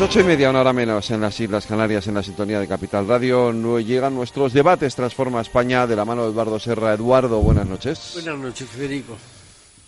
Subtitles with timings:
[0.00, 2.66] Las ocho y media, una hora menos, en las Islas Canarias, en la sintonía de
[2.66, 6.94] Capital Radio, llegan nuestros debates Transforma España de la mano de Eduardo Serra.
[6.94, 8.12] Eduardo, buenas noches.
[8.14, 9.18] Buenas noches, Federico.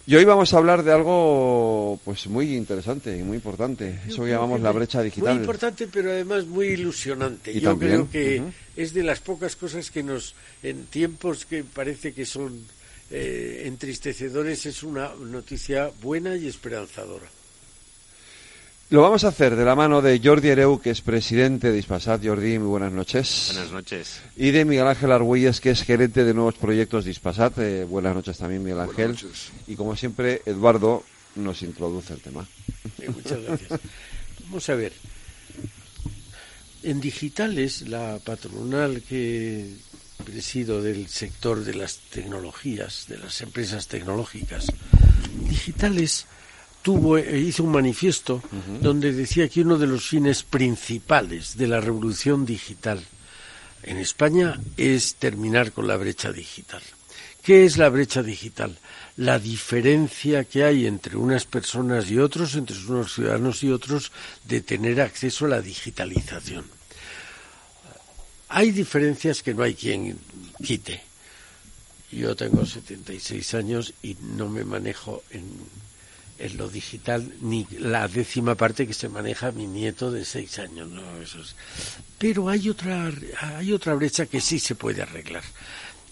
[0.07, 4.33] Y hoy vamos a hablar de algo pues muy interesante y muy importante, eso que
[4.33, 5.33] llamamos la brecha digital.
[5.33, 7.51] Muy importante, pero además muy ilusionante.
[7.51, 8.43] Y Yo también, creo que
[8.77, 12.67] es de las pocas cosas que nos, en tiempos que parece que son
[13.11, 17.31] eh, entristecedores, es una noticia buena y esperanzadora.
[18.93, 22.23] Lo vamos a hacer de la mano de Jordi Ereu, que es presidente de Dispasat.
[22.23, 23.53] Jordi, muy buenas noches.
[23.55, 24.21] Buenas noches.
[24.37, 27.57] Y de Miguel Ángel Argüelles, que es gerente de nuevos proyectos Dispasat.
[27.57, 29.17] Eh, buenas noches también, Miguel Ángel.
[29.67, 31.05] Y como siempre, Eduardo
[31.37, 32.47] nos introduce el tema.
[32.99, 33.81] Eh, muchas gracias.
[34.45, 34.93] Vamos a ver.
[36.83, 39.71] En digitales, la patronal que
[40.23, 44.67] presido del sector de las tecnologías, de las empresas tecnológicas,
[45.49, 46.27] digitales
[46.83, 48.43] tuvo eh, hizo un manifiesto
[48.81, 53.03] donde decía que uno de los fines principales de la revolución digital
[53.83, 56.83] en España es terminar con la brecha digital.
[57.43, 58.79] ¿Qué es la brecha digital?
[59.17, 64.13] La diferencia que hay entre unas personas y otros, entre unos ciudadanos y otros,
[64.45, 66.65] de tener acceso a la digitalización.
[68.49, 70.19] Hay diferencias que no hay quien
[70.63, 71.03] quite.
[72.13, 75.43] Yo tengo 76 años y no me manejo en,
[76.43, 80.89] en lo digital ni la décima parte que se maneja mi nieto de 6 años.
[80.89, 81.03] ¿no?
[82.19, 83.11] Pero hay otra,
[83.41, 85.45] hay otra brecha que sí se puede arreglar.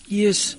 [0.07, 0.57] Y es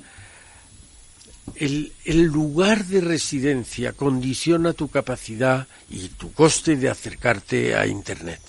[1.55, 8.41] el, el lugar de residencia condiciona tu capacidad y tu coste de acercarte a Internet.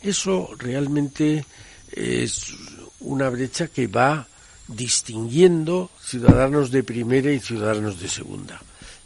[0.00, 1.44] Eso realmente
[1.90, 2.54] es
[3.00, 4.28] una brecha que va
[4.68, 8.60] distinguiendo ciudadanos de primera y ciudadanos de segunda.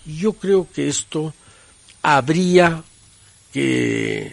[0.06, 1.34] Yo creo que esto
[2.02, 2.82] habría
[3.52, 4.32] que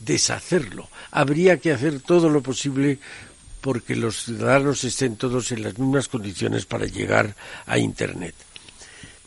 [0.00, 2.98] deshacerlo, habría que hacer todo lo posible
[3.60, 7.34] porque los ciudadanos estén todos en las mismas condiciones para llegar
[7.66, 8.34] a Internet.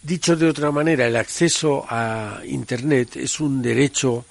[0.02, 4.26] Dicho de otra manera, el acceso a Internet es un derecho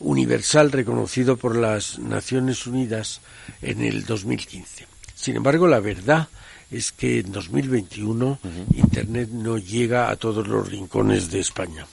[0.00, 3.20] universal reconocido por las Naciones Unidas
[3.62, 4.86] en el 2015.
[5.14, 6.28] Sin embargo, la verdad
[6.76, 8.38] es que en 2021
[8.74, 11.86] Internet no llega a todos los rincones de España.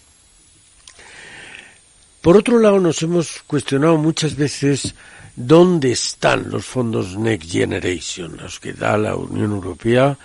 [2.21, 4.93] Por otro lado, nos hemos cuestionado muchas veces
[5.35, 10.17] dónde están los fondos Next Generation, los que da la Unión Europea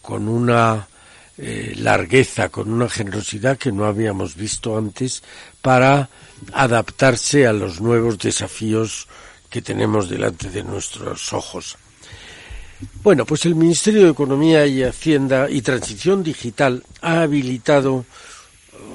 [0.00, 0.88] con una
[1.36, 5.22] eh, largueza, con una generosidad que no habíamos visto antes
[5.60, 6.08] para
[6.52, 9.08] adaptarse a los nuevos desafíos
[9.50, 11.76] que tenemos delante de nuestros ojos.
[13.02, 18.04] Bueno, pues el Ministerio de Economía y Hacienda y Transición Digital ha habilitado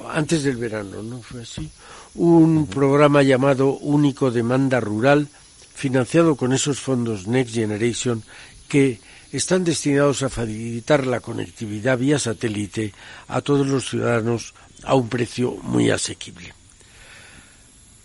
[0.10, 1.70] antes del verano, ¿no fue así?
[2.16, 5.28] Un programa llamado Único Demanda Rural,
[5.76, 8.24] financiado con esos fondos Next Generation
[8.68, 9.00] que
[9.32, 12.94] están destinados a facilitar la conectividad vía satélite
[13.28, 16.57] a todos los ciudadanos a un precio muy asequible.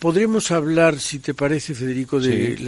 [0.03, 2.63] Podremos hablar, si te parece, Federico, de, Sí.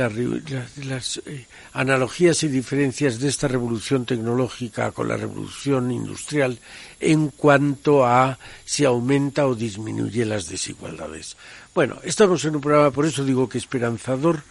[0.85, 6.57] las eh, analogías y diferencias de esta revolución tecnológica con la revolución industrial
[7.01, 11.35] en cuanto a si aumenta o disminuye las desigualdades.
[11.73, 14.41] Bueno, estamos en un programa, por eso digo que esperanzador,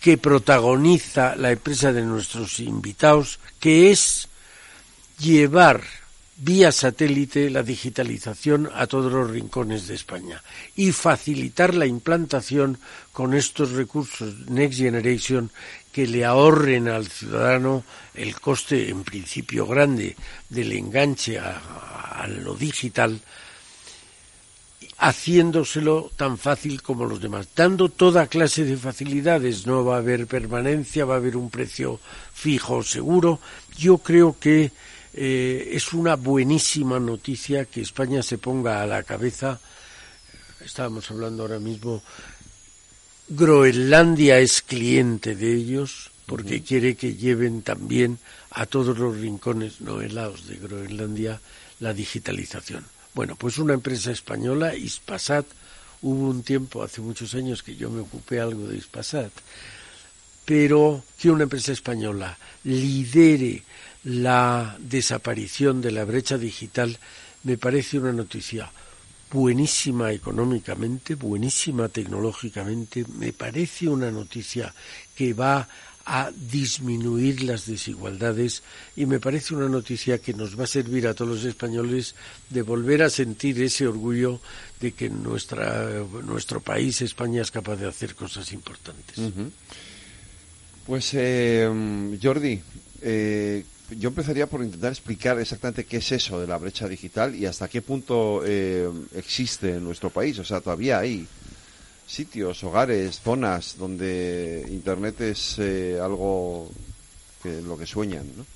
[0.00, 4.28] que protagoniza la empresa de nuestros invitados, que es
[5.18, 5.82] llevar
[6.38, 10.42] vía satélite la digitalización a todos los rincones de España
[10.74, 12.78] y facilitar la implantación
[13.12, 15.50] con estos recursos Next Generation
[15.92, 17.84] que le ahorren al ciudadano
[18.14, 20.14] el coste en principio grande
[20.50, 23.20] del enganche a, lo digital
[24.98, 29.66] haciéndoselo tan fácil como los demás, dando toda clase de facilidades.
[29.66, 32.00] No va a haber permanencia, va a haber un precio
[32.32, 33.38] fijo, seguro.
[33.76, 34.72] Yo creo que
[35.16, 39.58] eh, es una buenísima noticia que España se ponga a la cabeza.
[40.62, 42.02] Estábamos hablando ahora mismo.
[43.28, 48.18] Groenlandia es cliente de ellos porque quiere que lleven también
[48.50, 51.40] a todos los rincones no helados de Groenlandia
[51.80, 52.84] la digitalización.
[53.14, 55.46] Bueno, pues una empresa española, Ispasat,
[56.02, 59.32] hubo un tiempo, hace muchos años, que yo me ocupé algo de Ispasat,
[60.44, 63.62] pero que una empresa española lidere
[64.06, 66.96] la desaparición de la brecha digital
[67.42, 68.70] me parece una noticia
[69.32, 74.72] buenísima económicamente, buenísima tecnológicamente, me parece una noticia
[75.16, 75.68] que va
[76.04, 78.62] a disminuir las desigualdades
[78.94, 82.14] y me parece una noticia que nos va a servir a todos los españoles
[82.48, 84.40] de volver a sentir ese orgullo
[84.80, 89.18] de que nuestra, nuestro país, España, es capaz de hacer cosas importantes.
[90.86, 91.68] Pues, eh,
[92.22, 92.62] Jordi,
[93.02, 97.46] eh, yo empezaría por intentar explicar exactamente qué es eso de la brecha digital y
[97.46, 100.38] hasta qué punto eh, existe en nuestro país.
[100.38, 101.26] O sea, todavía hay
[102.06, 106.70] sitios, hogares, zonas donde Internet es eh, algo
[107.42, 108.46] que lo que sueñan, ¿no?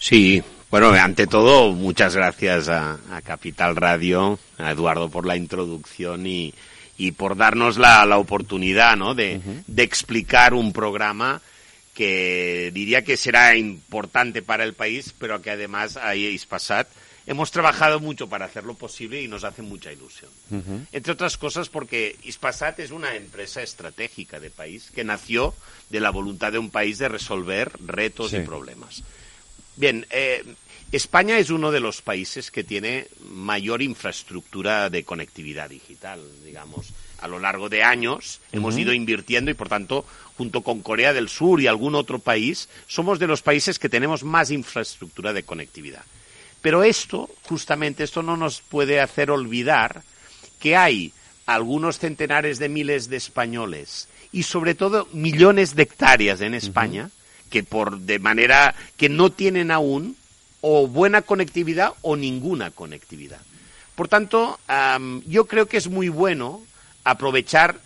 [0.00, 6.54] Sí, bueno, ante todo, muchas gracias a, Capital Radio, a Eduardo por la introducción y,
[6.96, 9.14] y por darnos la, la oportunidad ¿no?
[9.14, 11.42] de, de explicar un programa
[11.98, 16.86] que diría que será importante para el país, pero que además ahí Ispasat
[17.26, 20.30] hemos trabajado mucho para hacerlo posible y nos hace mucha ilusión.
[20.92, 25.56] Entre otras cosas porque Ispasat es una empresa estratégica de país que nació
[25.90, 29.02] de la voluntad de un país de resolver retos y problemas.
[29.78, 30.42] Bien, eh,
[30.90, 36.88] España es uno de los países que tiene mayor infraestructura de conectividad digital, digamos.
[37.20, 40.04] A lo largo de años hemos ido invirtiendo y, por tanto,
[40.36, 44.24] junto con Corea del Sur y algún otro país, somos de los países que tenemos
[44.24, 46.04] más infraestructura de conectividad.
[46.60, 50.02] Pero esto, justamente, esto no nos puede hacer olvidar
[50.58, 51.12] que hay
[51.46, 57.10] algunos centenares de miles de españoles y sobre todo millones de hectáreas en España
[57.50, 60.16] que por de manera que no tienen aún
[60.60, 63.40] o buena conectividad o ninguna conectividad.
[63.94, 64.58] Por tanto,
[65.26, 66.62] yo creo que es muy bueno
[67.04, 67.80] aprovechar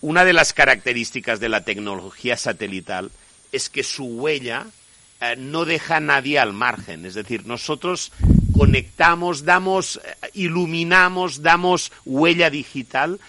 [0.00, 3.12] una de las características de la tecnología satelital
[3.52, 4.66] es que su huella
[5.20, 7.06] eh, no deja a nadie al margen.
[7.06, 8.10] Es decir, nosotros
[8.56, 13.20] conectamos, damos, eh, iluminamos, damos huella digital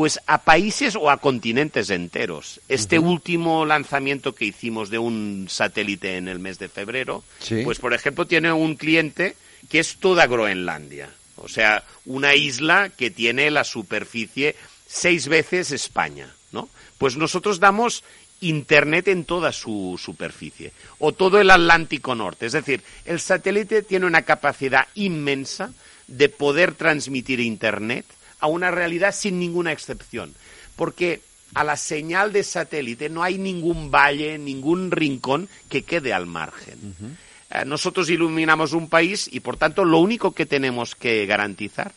[0.00, 2.58] pues a países o a continentes enteros.
[2.70, 7.22] Este último lanzamiento que hicimos de un satélite en el mes de febrero,
[7.64, 9.36] pues por ejemplo tiene un cliente
[9.68, 11.10] que es toda Groenlandia.
[11.36, 14.56] O sea, una isla que tiene la superficie
[14.86, 16.70] seis veces España, ¿no?
[16.96, 18.02] Pues nosotros damos
[18.40, 22.46] Internet en toda su superficie, o todo el Atlántico Norte.
[22.46, 25.74] Es decir, el satélite tiene una capacidad inmensa
[26.06, 28.06] de poder transmitir Internet
[28.40, 30.34] a una realidad sin ninguna excepción,
[30.76, 31.20] porque
[31.54, 37.18] a la señal de satélite no hay ningún valle, ningún rincón que quede al margen.
[37.50, 41.92] Eh, nosotros iluminamos un país y, por tanto, lo único que tenemos que garantizar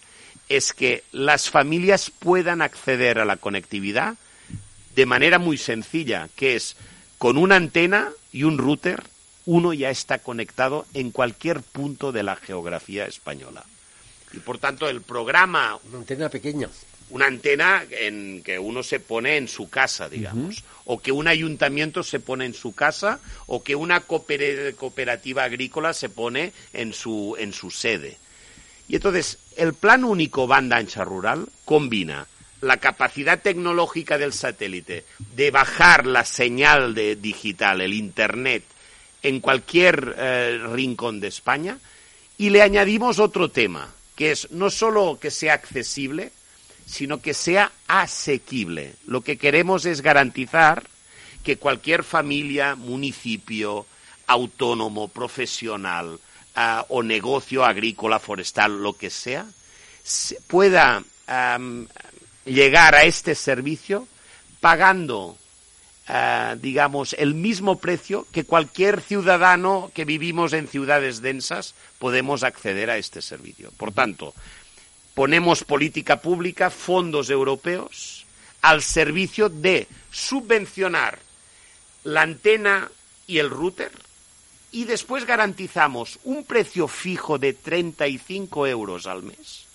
[0.49, 4.15] es que las familias puedan acceder a la conectividad
[4.95, 6.75] de manera muy sencilla, que es
[7.17, 9.03] con una antena y un router,
[9.45, 13.63] uno ya está conectado en cualquier punto de la geografía española.
[14.33, 15.77] Y por tanto el programa...
[15.89, 16.69] Una antena pequeña.
[17.09, 22.01] Una antena en que uno se pone en su casa, digamos, o que un ayuntamiento
[22.01, 27.53] se pone en su casa, o que una cooperativa agrícola se pone en su, en
[27.53, 28.17] su sede.
[28.87, 32.27] Y entonces, el plan único banda ancha rural combina
[32.61, 38.63] la capacidad tecnológica del satélite de bajar la señal de digital, el Internet,
[39.21, 41.77] en cualquier eh, rincón de España,
[42.37, 46.31] y le añadimos otro tema, que es no solo que sea accesible,
[46.85, 48.95] sino que sea asequible.
[49.05, 50.83] Lo que queremos es garantizar
[51.43, 53.85] que cualquier familia, municipio,
[54.27, 56.19] autónomo, profesional,
[56.89, 59.45] o negocio agrícola, forestal, lo que sea,
[60.47, 61.03] pueda
[62.45, 64.07] llegar a este servicio
[64.59, 65.37] pagando,
[66.07, 72.89] ah, digamos, el mismo precio que cualquier ciudadano que vivimos en ciudades densas podemos acceder
[72.89, 73.71] a este servicio.
[73.77, 74.33] Por tanto,
[75.13, 78.25] ponemos política pública, fondos europeos,
[78.61, 81.19] al servicio de subvencionar
[82.03, 82.89] la antena
[83.27, 83.91] y el router
[84.71, 89.65] y después garantizamos un precio fijo de 35 euros al mes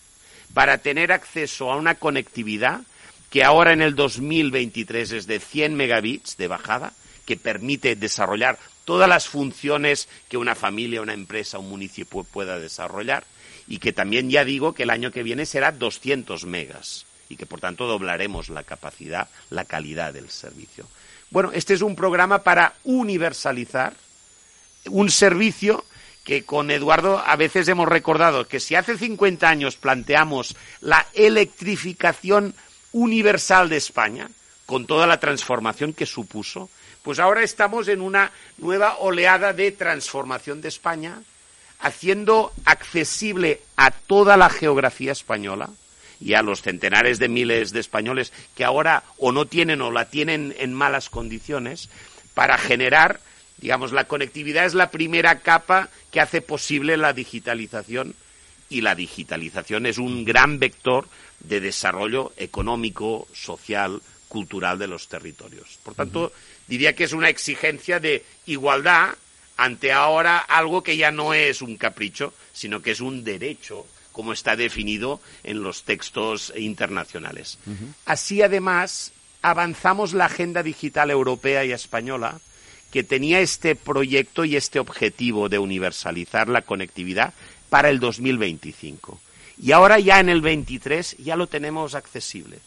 [0.52, 2.82] para tener acceso a una conectividad
[3.30, 6.92] que ahora en el 2023 es de 100 megabits de bajada,
[7.26, 13.24] que permite desarrollar todas las funciones que una familia, una empresa, un municipio pueda desarrollar
[13.66, 17.44] y que también ya digo que el año que viene será 200 megas y que
[17.44, 20.86] por tanto doblaremos la capacidad, la calidad del servicio.
[21.30, 23.92] Bueno, este es un programa para universalizar
[24.86, 25.84] un servicio
[26.24, 32.54] que con Eduardo a veces hemos recordado que si hace 50 años planteamos la electrificación
[32.92, 34.28] universal de España,
[34.66, 36.68] con toda la transformación que supuso,
[37.02, 41.22] pues ahora estamos en una nueva oleada de transformación de España,
[41.80, 45.70] haciendo accesible a toda la geografía española
[46.20, 50.06] y a los centenares de miles de españoles que ahora o no tienen o la
[50.06, 51.88] tienen en malas condiciones,
[52.34, 53.20] para generar,
[53.56, 58.14] digamos, la conectividad es la primera capa que hace posible la digitalización.
[58.70, 61.08] Y la digitalización es un gran vector
[61.40, 65.78] de desarrollo económico, social, cultural de los territorios.
[65.82, 66.32] Por tanto,
[66.66, 69.14] diría que es una exigencia de igualdad
[69.56, 74.32] ante ahora algo que ya no es un capricho, sino que es un derecho, como
[74.32, 77.58] está definido en los textos internacionales.
[78.04, 82.40] Así, además, avanzamos la agenda digital europea y española,
[82.92, 87.34] que tenía este proyecto y este objetivo de universalizar la conectividad
[87.68, 89.20] para el 2025.
[89.60, 92.60] Y ahora ya en el 23 ya lo tenemos accesible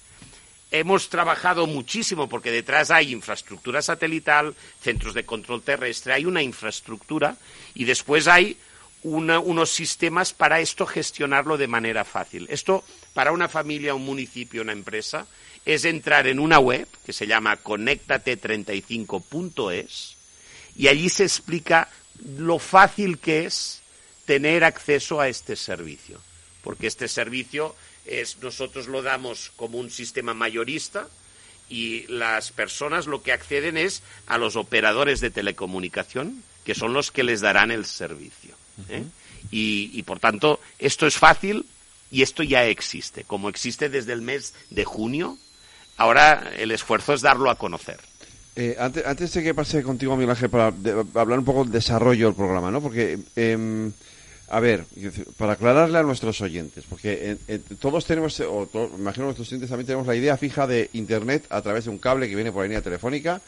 [0.71, 7.35] hemos trabajado muchísimo porque detrás hay infraestructura satelital, centros de control terrestre, hay una infraestructura
[7.73, 8.57] y después hay
[9.03, 12.45] unos sistemas para esto gestionarlo de manera fácil.
[12.49, 12.83] Esto
[13.13, 15.27] para una familia, un municipio, una empresa
[15.65, 20.17] es entrar en una web que se llama conectate35.es
[20.77, 21.89] y allí se explica
[22.37, 23.81] lo fácil que es
[24.25, 26.21] tener acceso a este servicio,
[26.63, 27.75] porque este servicio
[28.05, 31.07] es nosotros lo damos como un sistema mayorista
[31.69, 37.11] y las personas lo que acceden es a los operadores de telecomunicación, que son los
[37.11, 38.55] que les darán el servicio.
[38.89, 39.03] ¿eh?
[39.51, 41.65] y, por tanto, esto es fácil
[42.11, 43.23] y esto ya existe.
[43.23, 45.37] Como existe desde el mes de junio,
[45.97, 47.99] ahora el esfuerzo es darlo a conocer.
[48.55, 52.27] Eh, antes, antes, de que pase contigo, Miguel Ángel, para hablar un poco del desarrollo
[52.27, 52.81] del programa, ¿no?
[52.81, 53.93] Porque em,
[54.53, 54.83] a ver,
[55.37, 57.37] para aclararle a nuestros oyentes, porque
[57.79, 58.67] todos tenemos, o
[58.97, 62.27] imagino nuestros oyentes también tenemos la idea fija de Internet a través de un cable
[62.27, 63.41] que viene por la línea telefónica.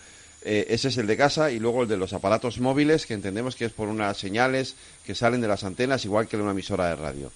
[0.46, 3.58] Eh, ese es el de casa y luego el de los aparatos móviles, que entendemos
[3.58, 6.88] que es por unas señales que salen de las antenas, igual que de una emisora
[6.88, 7.32] de radio.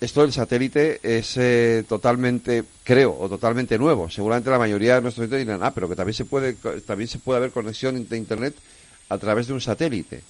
[0.00, 4.08] Esto del satélite es eh, totalmente, creo, o totalmente nuevo.
[4.08, 6.52] Seguramente la mayoría de nuestros oyentes dirán, ah, pero que también se puede,
[6.86, 8.54] también se puede haber conexión de Internet
[9.08, 10.22] a través de un satélite.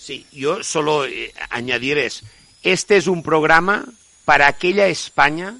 [0.00, 2.22] Sí, yo solo eh, añadir es,
[2.62, 3.84] este es un programa
[4.24, 5.58] para aquella España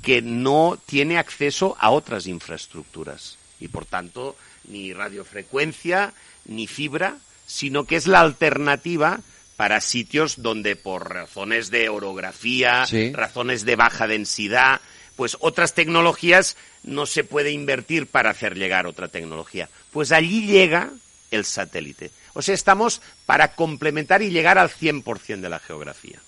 [0.00, 4.36] que no tiene acceso a otras infraestructuras y por tanto
[4.68, 6.14] ni radiofrecuencia
[6.46, 9.20] ni fibra, sino que es la alternativa
[9.56, 14.80] para sitios donde por razones de orografía, razones de baja densidad,
[15.14, 19.68] pues otras tecnologías no se puede invertir para hacer llegar otra tecnología.
[19.92, 20.90] Pues allí llega
[21.34, 22.10] el satélite.
[22.32, 26.18] O sea, estamos para complementar y llegar al 100% de la geografía.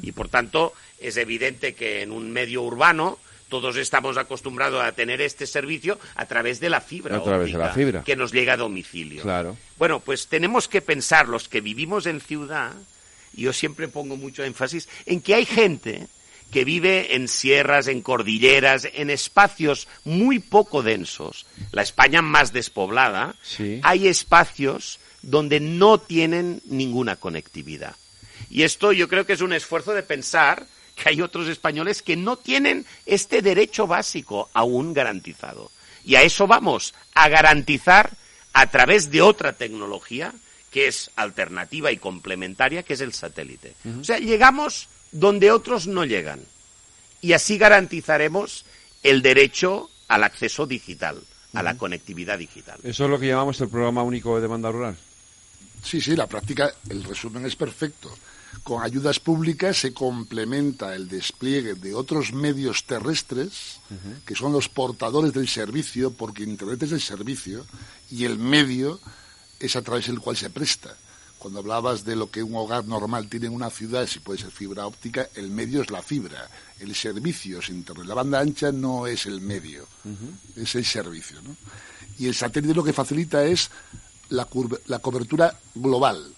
[0.00, 3.18] Y por tanto, es evidente que en un medio urbano
[3.50, 7.16] todos estamos acostumbrados a tener este servicio a través de la fibra.
[7.16, 8.02] A través de la fibra.
[8.02, 9.22] Que nos llega a domicilio.
[9.22, 9.58] Claro.
[9.76, 12.72] Bueno, pues tenemos que pensar, los que vivimos en ciudad,
[13.34, 16.06] y yo siempre pongo mucho énfasis, en que hay gente
[16.50, 23.34] que vive en sierras, en cordilleras, en espacios muy poco densos, la España más despoblada,
[23.82, 27.94] hay espacios donde no tienen ninguna conectividad.
[28.50, 30.66] Y esto yo creo que es un esfuerzo de pensar
[30.96, 35.70] que hay otros españoles que no tienen este derecho básico aún garantizado.
[36.04, 38.10] Y a eso vamos, a garantizar
[38.52, 40.32] a través de otra tecnología
[40.70, 43.74] que es alternativa y complementaria, que es el satélite.
[44.00, 46.40] O sea, llegamos donde otros no llegan.
[47.20, 48.64] Y así garantizaremos
[49.02, 52.78] el derecho al acceso digital, a la conectividad digital.
[52.82, 54.96] Eso es lo que llamamos el programa único de demanda rural.
[55.82, 58.10] Sí, sí, la práctica, el resumen es perfecto.
[58.62, 63.80] Con ayudas públicas se complementa el despliegue de otros medios terrestres,
[64.26, 67.64] que son los portadores del servicio, porque Internet es el servicio
[68.10, 69.00] y el medio
[69.58, 70.96] es a través del cual se presta.
[71.40, 74.50] Cuando hablabas de lo que un hogar normal tiene en una ciudad, si puede ser
[74.50, 78.06] fibra óptica, el medio es la fibra, el servicio es Internet.
[78.06, 79.86] La banda ancha no es el medio,
[80.54, 81.40] es el servicio.
[81.40, 81.56] ¿no?
[82.18, 83.70] Y el satélite lo que facilita es
[84.28, 84.46] la,
[84.86, 86.30] la cobertura global.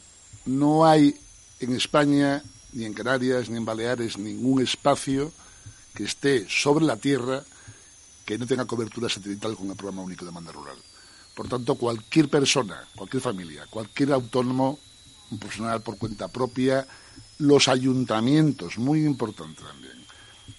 [0.47, 1.17] No hay
[1.59, 2.41] en España,
[2.73, 5.33] ni en Canarias, ni en Baleares, ningún espacio
[5.95, 7.43] que esté sobre la Tierra
[8.25, 10.77] que no tenga cobertura satelital con el programa único de demanda rural.
[11.35, 14.79] Por tanto, cualquier persona, cualquier familia, cualquier autónomo,
[15.33, 16.87] un por cuenta propia,
[17.39, 20.05] los ayuntamientos, muy importante también,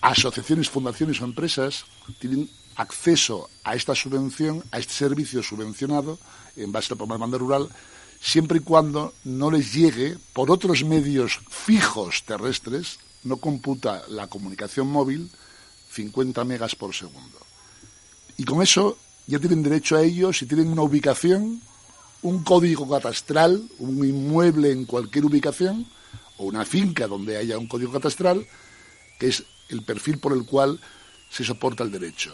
[0.01, 1.85] asociaciones, fundaciones o empresas
[2.19, 6.17] tienen acceso a esta subvención, a este servicio subvencionado
[6.55, 7.69] en base al programa de rural,
[8.19, 14.87] siempre y cuando no les llegue por otros medios fijos terrestres, no computa la comunicación
[14.87, 15.29] móvil,
[15.91, 17.37] 50 megas por segundo.
[18.37, 21.61] Y con eso ya tienen derecho a ello si tienen una ubicación,
[22.23, 25.85] un código catastral, un inmueble en cualquier ubicación,
[26.37, 28.45] o una finca donde haya un código catastral,
[29.19, 30.79] que es el perfil por el cual
[31.29, 32.33] se soporta el derecho.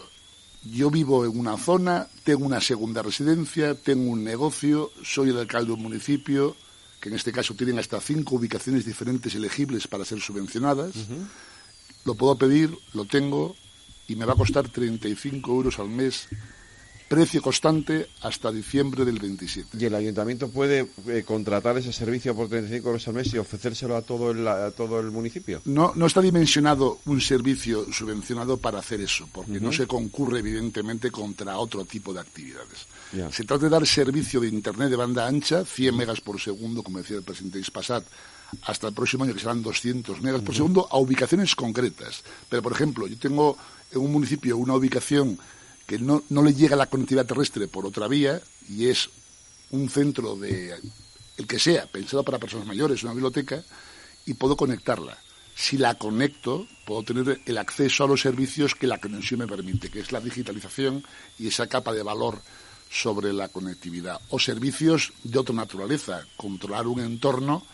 [0.63, 5.67] Yo vivo en una zona, tengo una segunda residencia, tengo un negocio, soy el alcalde
[5.67, 6.55] de un municipio,
[6.99, 10.93] que en este caso tienen hasta cinco ubicaciones diferentes elegibles para ser subvencionadas.
[12.05, 13.55] Lo puedo pedir, lo tengo
[14.07, 16.27] y me va a costar 35 euros al mes
[17.09, 19.77] precio constante hasta diciembre del 27.
[19.77, 23.97] ¿Y el ayuntamiento puede eh, contratar ese servicio por 35 euros al mes y ofrecérselo
[23.97, 25.59] a todo el, a todo el municipio?
[25.65, 31.09] No, no está dimensionado un servicio subvencionado para hacer eso, porque no se concurre evidentemente
[31.09, 32.85] contra otro tipo de actividades.
[33.31, 36.99] Se trata de dar servicio de Internet de banda ancha, 100 megas por segundo, como
[36.99, 38.05] decía el presidente Ispasat,
[38.63, 42.23] hasta el próximo año que serán 200 megas por segundo, a ubicaciones concretas.
[42.49, 43.57] Pero, por ejemplo, yo tengo
[43.91, 45.39] en un municipio una ubicación
[45.89, 49.09] que no, no le llega la conectividad terrestre por otra vía y es
[49.71, 50.75] un centro de
[51.37, 53.63] el que sea, pensado para personas mayores, una biblioteca,
[54.23, 55.17] y puedo conectarla.
[55.55, 59.89] Si la conecto, puedo tener el acceso a los servicios que la conexión me permite,
[59.89, 61.03] que es la digitalización
[61.39, 62.39] y esa capa de valor
[62.91, 64.21] sobre la conectividad.
[64.29, 67.65] O servicios de otra naturaleza, controlar un entorno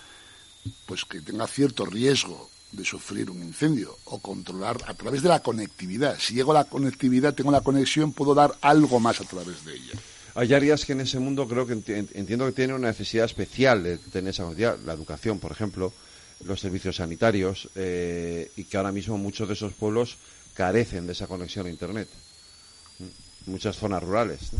[0.85, 5.41] pues que tenga cierto riesgo de sufrir un incendio o controlar a través de la
[5.41, 6.17] conectividad.
[6.19, 9.75] Si llego a la conectividad, tengo la conexión, puedo dar algo más a través de
[9.75, 9.93] ella.
[10.35, 13.97] Hay áreas que en ese mundo creo que entiendo que tienen una necesidad especial de
[13.97, 14.77] tener esa conectividad.
[14.85, 15.93] La educación, por ejemplo,
[16.43, 20.17] los servicios sanitarios eh, y que ahora mismo muchos de esos pueblos
[20.53, 22.09] carecen de esa conexión a Internet.
[23.45, 24.51] Muchas zonas rurales.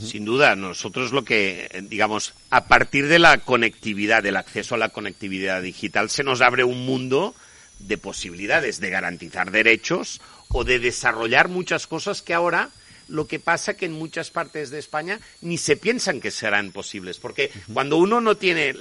[0.00, 4.88] Sin duda, nosotros lo que, digamos, a partir de la conectividad, del acceso a la
[4.88, 7.34] conectividad digital, se nos abre un mundo
[7.78, 12.70] de posibilidades de garantizar derechos o de desarrollar muchas cosas que ahora
[13.08, 17.18] lo que pasa que en muchas partes de España ni se piensan que serán posibles,
[17.18, 18.74] porque cuando uno no tiene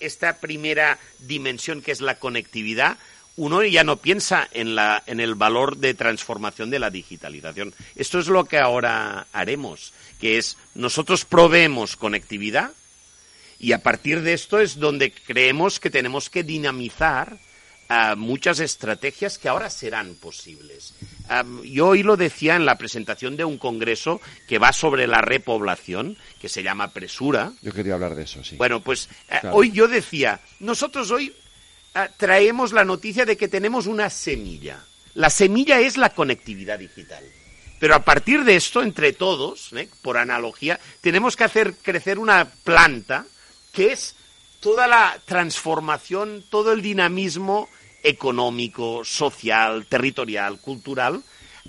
[0.00, 2.98] esta primera dimensión que es la conectividad,
[3.36, 7.72] uno ya no piensa en, la, en el valor de transformación de la digitalización.
[7.94, 12.72] Esto es lo que ahora haremos que es nosotros proveemos conectividad
[13.58, 17.38] y a partir de esto es donde creemos que tenemos que dinamizar
[17.88, 20.94] ah, muchas estrategias que ahora serán posibles.
[21.64, 26.16] yo hoy lo decía en la presentación de un congreso que va sobre la repoblación,
[26.40, 27.52] que se llama Presura.
[27.62, 28.56] Yo quería hablar de eso, sí.
[28.56, 31.34] Bueno, pues ah, hoy yo decía, nosotros hoy
[31.94, 34.84] ah, traemos la noticia de que tenemos una semilla.
[35.14, 37.24] La semilla es la conectividad digital.
[37.78, 39.88] Pero a partir de esto, entre todos, ¿eh?
[40.02, 43.24] por analogía, tenemos que hacer crecer una planta
[43.72, 44.16] que es
[44.60, 47.68] toda la transformación, todo el dinamismo
[48.02, 51.22] económico, social, territorial, cultural,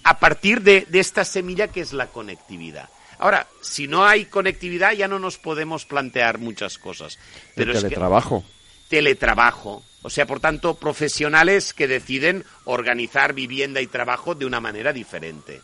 [0.03, 2.89] a partir de, esta semilla que es la conectividad.
[3.19, 7.19] Ahora, si no hay conectividad ya no nos podemos plantear muchas cosas.
[7.53, 8.43] Pero el teletrabajo.
[8.87, 9.83] teletrabajo.
[10.01, 15.61] O sea, por tanto, profesionales que deciden organizar vivienda y trabajo de una manera diferente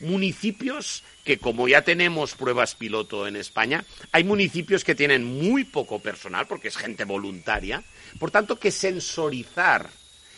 [0.00, 5.98] municipios que, como ya tenemos pruebas piloto en España, hay municipios que tienen muy poco
[6.00, 7.82] personal, porque es gente voluntaria,
[8.18, 9.90] por tanto que sensorizar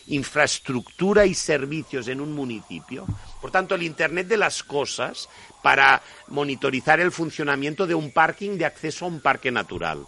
[0.09, 3.07] infraestructura y servicios en un municipio,
[3.41, 5.29] por tanto el Internet de las cosas
[5.63, 10.07] para monitorizar el funcionamiento de un parking de acceso a un parque natural,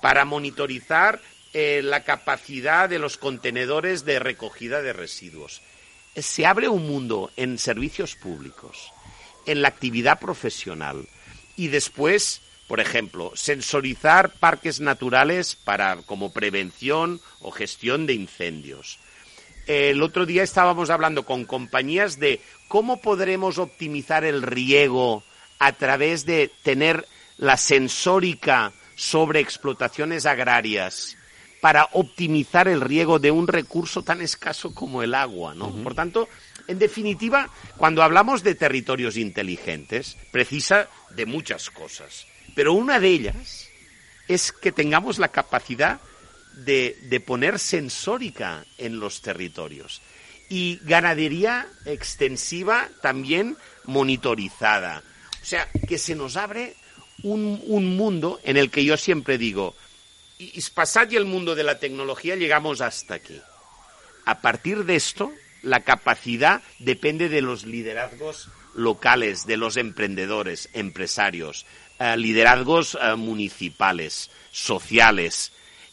[0.00, 1.20] para monitorizar
[1.52, 5.60] eh, la capacidad de los contenedores de recogida de residuos.
[6.16, 8.92] Se abre un mundo en servicios públicos
[9.46, 11.08] en la actividad profesional.
[11.56, 18.98] Y después, por ejemplo, sensorizar parques naturales para como prevención o gestión de incendios.
[19.66, 25.22] El otro día estábamos hablando con compañías de cómo podremos optimizar el riego
[25.58, 27.06] a través de tener
[27.38, 31.16] la sensórica sobre explotaciones agrarias
[31.62, 35.70] para optimizar el riego de un recurso tan escaso como el agua, ¿no?
[35.84, 36.28] Por tanto,
[36.66, 42.26] en definitiva, cuando hablamos de territorios inteligentes, precisa de muchas cosas.
[42.56, 43.68] Pero una de ellas
[44.26, 46.00] es que tengamos la capacidad
[46.64, 50.02] de, poner sensórica en los territorios.
[50.48, 55.04] Y ganadería extensiva también monitorizada.
[55.40, 56.74] O sea, que se nos abre
[57.22, 59.76] un, un mundo en el que yo siempre digo,
[60.54, 60.62] y
[61.10, 63.40] y el mundo de la tecnología llegamos hasta aquí.
[64.24, 71.66] A partir de esto, la capacidad depende de los liderazgos locales, de los emprendedores, empresarios,
[71.98, 75.52] eh, liderazgos eh, municipales, sociales.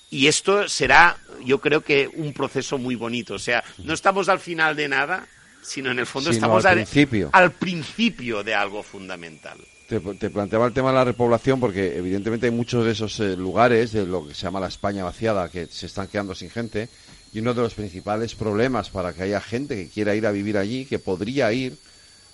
[0.10, 3.36] Y esto será, yo creo que, un proceso muy bonito.
[3.36, 5.28] O sea, no estamos al final de nada,
[5.62, 7.30] sino en el fondo estamos al, principio.
[7.32, 9.60] al principio de algo fundamental.
[9.90, 13.92] Te, planteaba el tema de la repoblación porque evidentemente hay muchos de esos eh, lugares
[13.92, 16.90] de lo que se llama la España vaciada que se están quedando sin gente
[17.34, 20.60] y uno de los principales problemas para que haya gente que quiera ir a vivir
[20.60, 21.76] allí, que podría ir,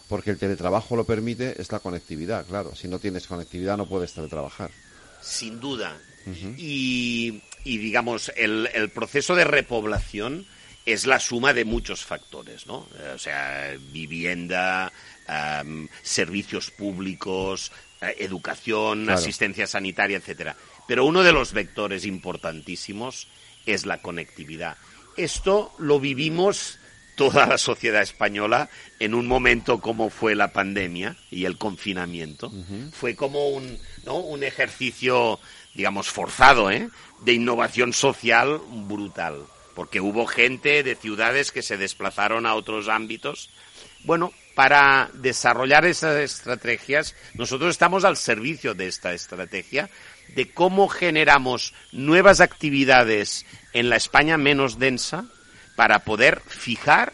[0.09, 2.75] porque el teletrabajo lo permite, es la conectividad, claro.
[2.75, 4.71] Si no tienes conectividad no puedes teletrabajar.
[5.21, 5.97] Sin duda.
[6.57, 10.45] y, digamos, el, el, proceso de repoblación
[10.85, 12.87] es la suma de muchos factores, ¿no?
[13.13, 14.91] O sea, vivienda,
[16.03, 17.71] servicios públicos,
[18.01, 20.55] eh, educación, asistencia sanitaria, etcétera.
[20.87, 23.27] Pero uno de los vectores importantísimos
[23.65, 24.77] es la conectividad.
[25.17, 26.77] Esto lo vivimos
[27.15, 28.69] toda la sociedad española
[28.99, 32.51] en un momento como fue la pandemia y el confinamiento.
[32.91, 34.17] Fue como un, ¿no?
[34.17, 35.39] un ejercicio,
[35.73, 36.89] digamos, forzado, ¿eh?
[37.21, 39.45] de innovación social brutal,
[39.75, 43.49] porque hubo gente de ciudades que se desplazaron a otros ámbitos.
[44.03, 49.89] Bueno, para desarrollar esas estrategias, nosotros estamos al servicio de esta estrategia
[50.29, 55.25] de cómo generamos nuevas actividades en la España menos densa
[55.75, 57.13] para poder fijar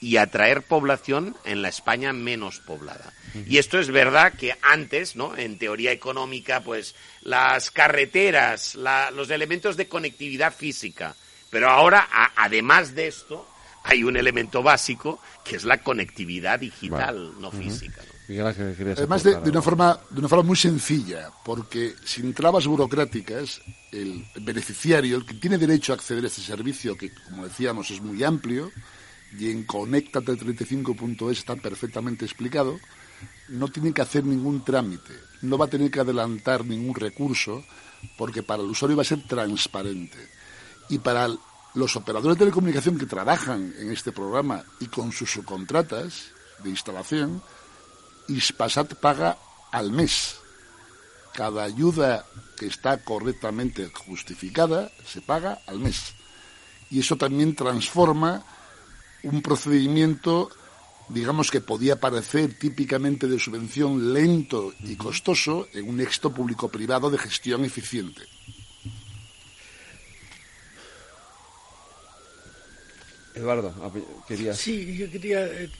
[0.00, 3.12] y atraer población en la España menos poblada.
[3.46, 5.36] Y esto es verdad que antes, ¿no?
[5.36, 8.76] En teoría económica, pues las carreteras,
[9.14, 11.14] los elementos de conectividad física.
[11.50, 13.46] Pero ahora, además de esto,
[13.82, 18.02] hay un elemento básico que es la conectividad digital, no física.
[18.28, 23.60] Además, de, una forma, de una forma muy sencilla, porque sin trabas burocráticas,
[23.90, 28.00] el beneficiario, el que tiene derecho a acceder a este servicio, que como decíamos es
[28.00, 28.70] muy amplio,
[29.36, 32.78] y en Conectate35.es está perfectamente explicado,
[33.48, 37.64] no tiene que hacer ningún trámite, no va a tener que adelantar ningún recurso,
[38.16, 40.18] porque para el usuario va a ser transparente.
[40.90, 41.30] Y para
[41.74, 47.42] los operadores de telecomunicación que trabajan en este programa y con sus subcontratas de instalación,
[48.28, 49.38] Ispasat paga
[49.70, 50.36] al mes.
[51.32, 52.26] Cada ayuda
[52.56, 56.12] que está correctamente justificada se paga al mes.
[56.90, 58.44] Y eso también transforma
[59.22, 60.50] un procedimiento,
[61.08, 67.18] digamos que podía parecer típicamente de subvención lento y costoso, en un éxito público-privado de
[67.18, 68.22] gestión eficiente.
[73.40, 73.74] Eduardo,
[74.28, 74.58] querías.
[74.58, 75.70] Sí, yo quería eh,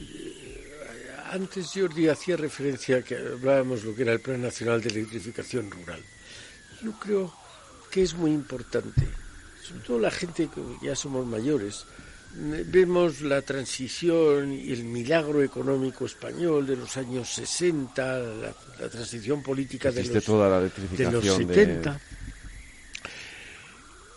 [1.31, 5.71] antes Jordi hacía referencia a que hablábamos lo que era el Plan Nacional de Electrificación
[5.71, 6.01] Rural.
[6.83, 7.33] Yo creo
[7.89, 9.07] que es muy importante,
[9.61, 11.85] sobre todo la gente que ya somos mayores,
[12.33, 19.91] vemos la transición y el milagro económico español de los años 60, la, transición política
[19.91, 21.99] de los, toda la de los 70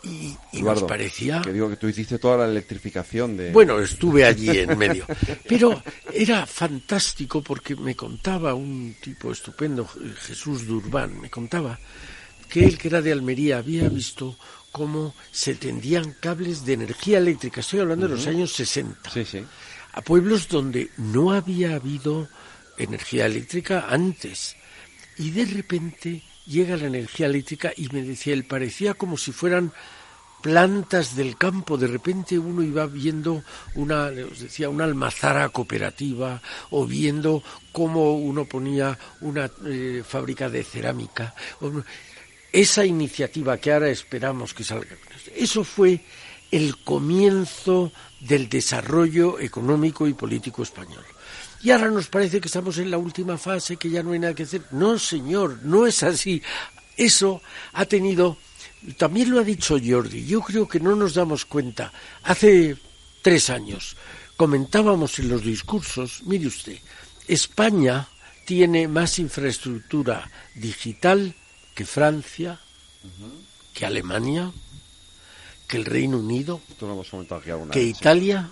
[0.04, 1.40] y, nos parecía...
[1.42, 3.52] Que digo que tú hiciste toda la electrificación de...
[3.52, 5.06] Bueno, estuve allí en medio.
[5.48, 11.78] Pero era fantástico porque me contaba un tipo estupendo, Jesús Durbán, me contaba
[12.48, 14.36] que él, que era de Almería, había visto
[14.70, 19.44] cómo se tendían cables de energía eléctrica, estoy hablando de los años 60, sí, sí.
[19.92, 22.28] a pueblos donde no había habido
[22.76, 24.56] energía eléctrica antes.
[25.16, 29.72] Y de repente llega la energía eléctrica y me decía, él parecía como si fueran
[30.44, 31.78] plantas del campo.
[31.78, 33.42] De repente uno iba viendo
[33.76, 40.62] una, os decía, una almazara cooperativa o viendo cómo uno ponía una eh, fábrica de
[40.62, 41.35] cerámica.
[42.52, 44.96] Esa iniciativa que ahora esperamos que salga.
[45.35, 46.04] Eso fue
[46.50, 51.04] el comienzo del desarrollo económico y político español.
[51.64, 54.35] Y ahora nos parece que estamos en la última fase, que ya no hay nada
[54.35, 54.62] que hacer.
[54.70, 56.40] No, señor, no es así.
[56.96, 57.40] Eso
[57.72, 58.37] ha tenido
[58.92, 61.92] también lo ha dicho Jordi, yo creo que no nos damos cuenta.
[62.22, 62.77] Hace
[63.22, 63.96] tres años
[64.37, 66.79] comentábamos en los discursos, mire usted,
[67.27, 68.09] España
[68.44, 71.35] tiene más infraestructura digital
[71.74, 72.61] que Francia,
[73.72, 74.53] que Alemania,
[75.66, 76.61] que el Reino Unido,
[77.72, 78.50] que Italia,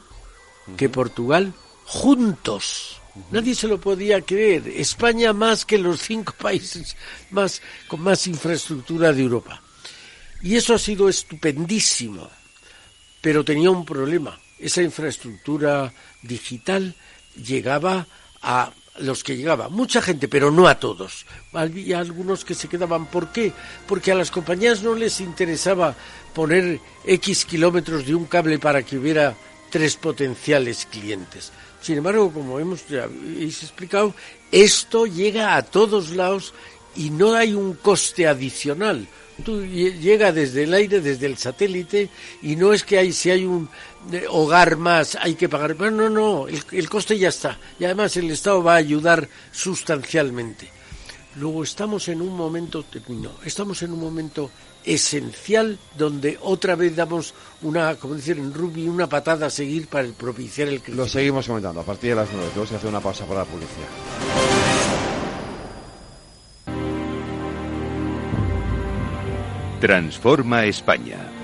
[0.76, 1.52] que Portugal,
[1.84, 3.01] juntos.
[3.30, 4.68] Nadie se lo podía creer.
[4.68, 6.96] España más que los cinco países
[7.30, 9.62] más con más infraestructura de Europa.
[10.42, 12.28] Y eso ha sido estupendísimo,
[13.20, 14.38] pero tenía un problema.
[14.58, 16.94] Esa infraestructura digital
[17.36, 18.06] llegaba
[18.42, 21.24] a los que llegaban, mucha gente, pero no a todos.
[21.52, 23.06] Había algunos que se quedaban.
[23.06, 23.52] ¿Por qué?
[23.86, 25.94] Porque a las compañías no les interesaba
[26.34, 29.34] poner X kilómetros de un cable para que hubiera
[29.70, 31.52] tres potenciales clientes.
[31.82, 34.14] Sin embargo, como hemos explicado,
[34.52, 36.54] esto llega a todos lados
[36.94, 39.06] y no hay un coste adicional.
[39.44, 42.08] Tú llega desde el aire, desde el satélite,
[42.42, 43.68] y no es que hay, si hay un
[44.12, 45.74] eh, hogar más, hay que pagar.
[45.74, 47.58] No, no, no, el, coste ya está.
[47.80, 50.70] Y además el Estado va a ayudar sustancialmente.
[51.36, 54.50] Luego estamos en un momento, termino, estamos en un momento
[54.84, 60.08] esencial donde otra vez damos una, como decir en rugby, una patada a seguir para
[60.08, 61.02] propiciar el crecimiento.
[61.02, 62.48] Lo seguimos comentando a partir de las nueve.
[62.50, 63.88] Tenemos que hacer una pausa para la publicidad.
[69.80, 71.41] Transforma España.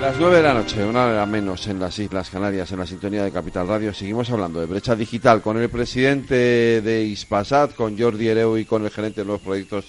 [0.00, 3.24] Las nueve de la noche, una hora menos en las Islas Canarias, en la sintonía
[3.24, 3.92] de Capital Radio.
[3.92, 8.84] Seguimos hablando de brecha digital con el presidente de Ispasat, con Jordi Ereu y con
[8.84, 9.86] el gerente de los proyectos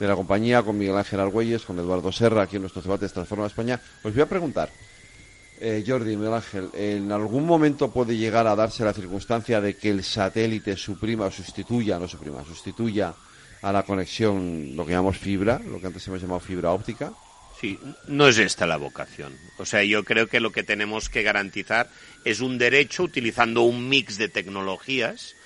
[0.00, 3.46] de la compañía, con Miguel Ángel Argüelles, con Eduardo Serra, aquí en nuestros debates Transforma
[3.46, 3.80] España.
[4.02, 4.68] Os voy a preguntar,
[5.60, 9.90] eh, Jordi, Miguel Ángel, ¿en algún momento puede llegar a darse la circunstancia de que
[9.90, 13.14] el satélite suprima o sustituya, no suprima, sustituya
[13.62, 17.12] a la conexión, lo que llamamos fibra, lo que antes hemos llamado fibra óptica?
[17.62, 19.38] Sí, no es esta la vocación.
[19.56, 21.88] O sea, yo creo que lo que tenemos que garantizar
[22.24, 25.36] es un derecho utilizando un mix de tecnologías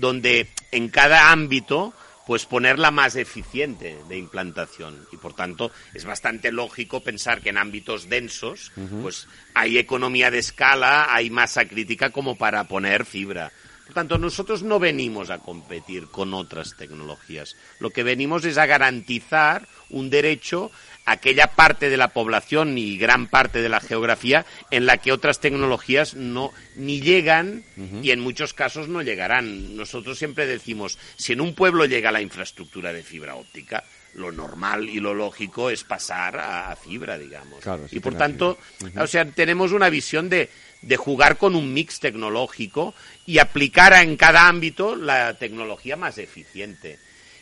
[0.00, 1.94] donde en cada ámbito
[2.26, 7.58] pues ponerla más eficiente de implantación y por tanto es bastante lógico pensar que en
[7.58, 13.52] ámbitos densos pues hay economía de escala, hay masa crítica como para poner fibra.
[13.90, 17.56] Por tanto, nosotros no venimos a competir con otras tecnologías.
[17.80, 20.70] Lo que venimos es a garantizar un derecho
[21.10, 25.40] aquella parte de la población y gran parte de la geografía en la que otras
[25.40, 27.64] tecnologías no ni llegan
[28.02, 29.76] y en muchos casos no llegarán.
[29.76, 33.82] Nosotros siempre decimos, si en un pueblo llega la infraestructura de fibra óptica,
[34.14, 37.60] lo normal y lo lógico es pasar a, fibra, digamos.
[37.90, 38.58] y por tanto,
[38.96, 40.48] o sea, tenemos una visión de,
[40.82, 42.94] de jugar con un mix tecnológico
[43.26, 46.98] y aplicar en cada ámbito la tecnología más eficiente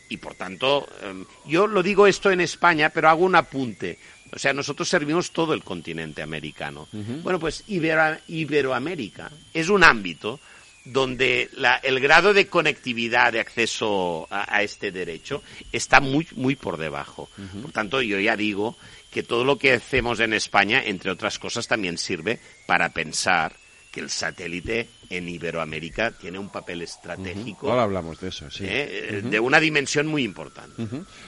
[0.08, 3.98] y por tanto, em, yo lo digo esto en España, pero hago un apunte.
[4.32, 6.86] O sea, nosotros servimos todo el continente americano.
[6.92, 10.38] Bueno, pues Iberoamérica es un ámbito
[10.84, 11.50] donde
[11.82, 15.42] el grado de conectividad, de acceso a, este derecho,
[15.72, 17.30] está muy, muy por debajo.
[17.62, 18.76] Por tanto, yo ya digo
[19.10, 23.54] que todo lo que hacemos en España, entre otras cosas, también sirve para pensar
[23.90, 27.70] que el satélite en Iberoamérica tiene un papel estratégico.
[27.70, 28.64] Ahora hablamos de eso, sí.
[28.66, 30.82] Eh, de una dimensión muy importante.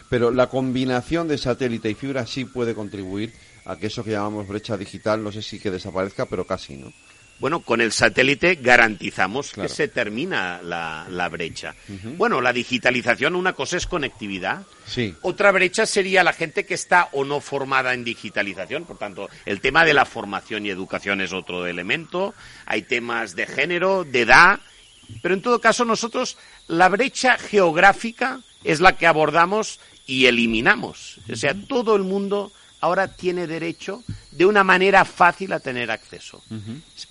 [0.09, 3.33] Pero la combinación de satélite y fibra sí puede contribuir
[3.65, 6.93] a que eso que llamamos brecha digital, no sé si que desaparezca, pero casi, ¿no?
[7.41, 11.75] Bueno, con el satélite garantizamos que se termina la, brecha.
[12.19, 14.63] Bueno, la digitalización, una cosa es conectividad.
[14.87, 15.15] Sí.
[15.23, 18.85] Otra brecha sería la gente que está o no formada en digitalización.
[18.85, 22.35] Por tanto, el tema de la formación y educación es otro elemento.
[22.67, 24.61] Hay temas de género, de edad.
[25.23, 26.37] Pero en todo caso, nosotros
[26.69, 31.21] la brecha geográfica es la que abordamos y eliminamos.
[31.33, 36.43] O sea, todo el mundo ahora tiene derecho de una manera fácil a tener acceso.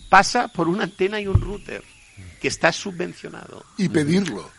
[0.10, 1.84] Pasa por una antena y un router
[2.41, 3.65] que está subvencionado.
[3.77, 4.49] Y pedirlo.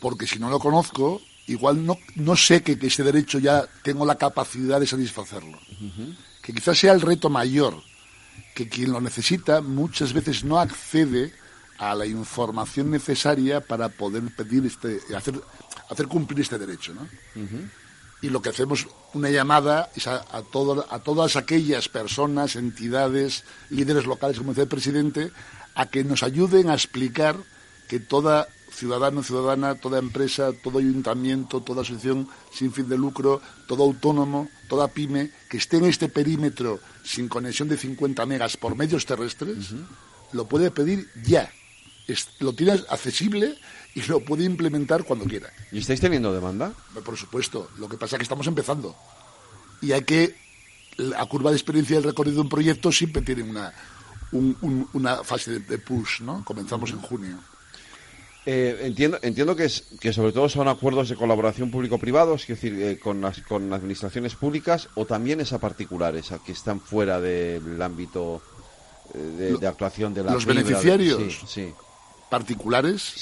[0.00, 4.16] Porque si no lo conozco, igual no, no sé que, ese derecho ya tengo la
[4.16, 5.58] capacidad de satisfacerlo.
[6.42, 7.82] Que quizás sea el reto mayor,
[8.54, 11.32] que quien lo necesita muchas veces no accede
[11.78, 15.40] a la información necesaria para poder pedir este, hacer,
[15.90, 16.94] hacer cumplir este derecho.
[16.94, 17.08] ¿no?
[18.24, 24.06] Y lo que hacemos una llamada es a, a, a todas aquellas personas, entidades, líderes
[24.06, 25.30] locales, como decía el presidente,
[25.74, 27.36] a que nos ayuden a explicar
[27.86, 33.84] que toda ciudadano, ciudadana, toda empresa, todo ayuntamiento, toda asociación sin fin de lucro, todo
[33.84, 39.04] autónomo, toda pyme, que esté en este perímetro sin conexión de 50 megas por medios
[39.04, 39.74] terrestres,
[40.32, 41.52] lo puede pedir ya.
[42.40, 43.56] Lo tiene accesible
[43.94, 45.50] y lo puede implementar cuando quiera.
[45.72, 46.72] ¿Y estáis teniendo demanda?
[47.04, 47.70] Por supuesto.
[47.78, 48.94] Lo que pasa es que estamos empezando.
[49.80, 50.34] Y hay que.
[50.96, 53.72] La curva de experiencia del recorrido de un proyecto siempre tiene una,
[54.92, 56.44] una fase de, push, ¿no?
[56.44, 57.36] Comenzamos en junio.
[58.46, 62.80] Eh, entiendo, entiendo que, es, que sobre todo son acuerdos de colaboración público-privados, es decir,
[62.80, 67.20] eh, con, las, con administraciones públicas o también es a particulares, a que están fuera
[67.20, 68.40] del ámbito
[69.14, 71.22] eh, de, actuación de la Los beneficiarios.
[71.40, 71.74] Sí, sí
[72.30, 73.14] particulares,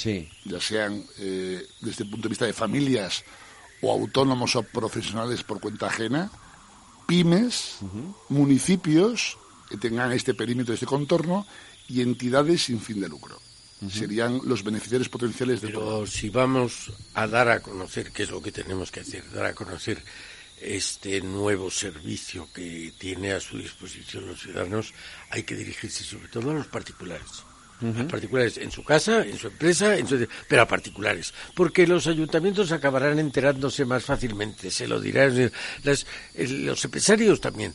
[0.44, 3.24] ya sean eh, desde el punto de vista de familias
[3.80, 6.30] o autónomos o profesionales por cuenta ajena,
[7.06, 7.78] pymes,
[8.28, 9.36] municipios,
[9.68, 11.46] que tengan este perímetro, este contorno,
[11.88, 13.40] y entidades sin fin de lucro.
[13.90, 18.40] Serían los beneficiarios potenciales de Pero si vamos a dar a conocer, qué es lo
[18.40, 20.00] que tenemos que hacer, dar a conocer
[20.60, 24.94] este nuevo servicio que tiene a su disposición los ciudadanos,
[25.30, 27.42] hay que dirigirse sobre todo a los particulares.
[27.82, 30.26] A particulares en su casa, en su empresa, en su...
[30.48, 31.34] pero a particulares.
[31.54, 35.50] Porque los ayuntamientos acabarán enterándose más fácilmente, se lo dirán.
[35.82, 37.74] Las, los empresarios también.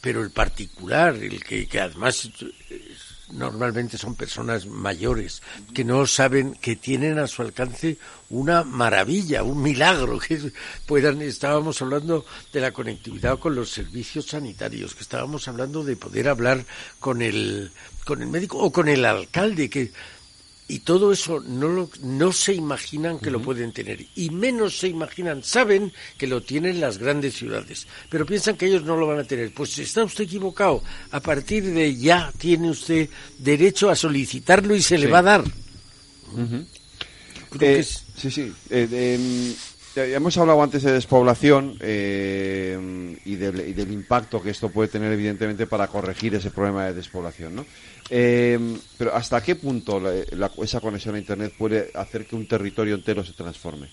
[0.00, 2.30] Pero el particular, el que, que además
[2.70, 2.94] eh,
[3.32, 5.42] normalmente son personas mayores
[5.74, 7.98] que no saben que tienen a su alcance
[8.30, 10.52] una maravilla, un milagro que
[10.86, 16.28] puedan estábamos hablando de la conectividad con los servicios sanitarios, que estábamos hablando de poder
[16.28, 16.64] hablar
[16.98, 17.70] con el
[18.08, 19.92] con el médico o con el alcalde que
[20.70, 24.04] y todo eso no, lo, no se imaginan que lo pueden tener.
[24.16, 27.86] Y menos se imaginan, saben que lo tienen las grandes ciudades.
[28.10, 29.50] Pero piensan que ellos no lo van a tener.
[29.54, 30.82] Pues está usted equivocado.
[31.10, 35.44] A partir de ya tiene usted derecho a solicitarlo y se le va a dar.
[36.34, 38.52] Creo que Eh, es- Sí, sí.
[38.68, 39.54] Eh, em,
[40.14, 45.10] hemos hablado antes de despoblación eh, y, del, y del impacto que esto puede tener,
[45.12, 47.64] evidentemente, para corregir ese problema de despoblación, ¿no?
[48.10, 52.46] Em, pero ¿hasta qué punto la- la- esa conexión a Internet puede hacer que un
[52.46, 53.88] territorio entero se transforme?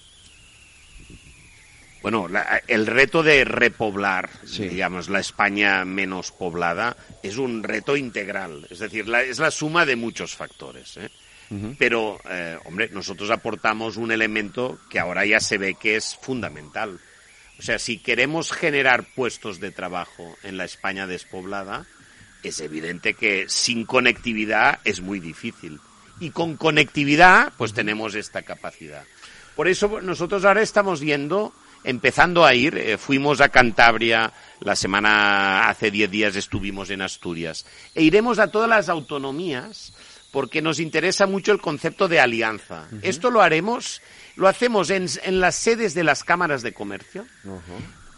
[2.01, 4.69] Bueno, la- el reto de repoblar, Sí.
[4.69, 8.67] digamos, la España menos poblada es un reto integral.
[8.69, 10.97] Es decir, la- es la suma de muchos factores.
[10.97, 11.09] ¿eh?
[11.77, 16.99] Pero, eh, hombre, nosotros aportamos un elemento que ahora ya se ve que es fundamental.
[17.57, 21.85] O sea, si queremos generar puestos de trabajo en la España despoblada,
[22.47, 25.79] es evidente que sin conectividad es muy difícil.
[26.19, 29.03] Y con conectividad, pues tenemos esta capacidad.
[29.55, 31.53] Por eso nosotros ahora estamos viendo,
[31.83, 37.65] empezando a ir, eh, fuimos a Cantabria la semana, hace 10 días estuvimos en Asturias,
[37.93, 39.93] e iremos a todas las autonomías
[40.31, 42.89] porque nos interesa mucho el concepto de alianza.
[43.01, 44.01] Esto lo haremos,
[44.35, 47.25] lo hacemos en, en las sedes de las cámaras de comercio,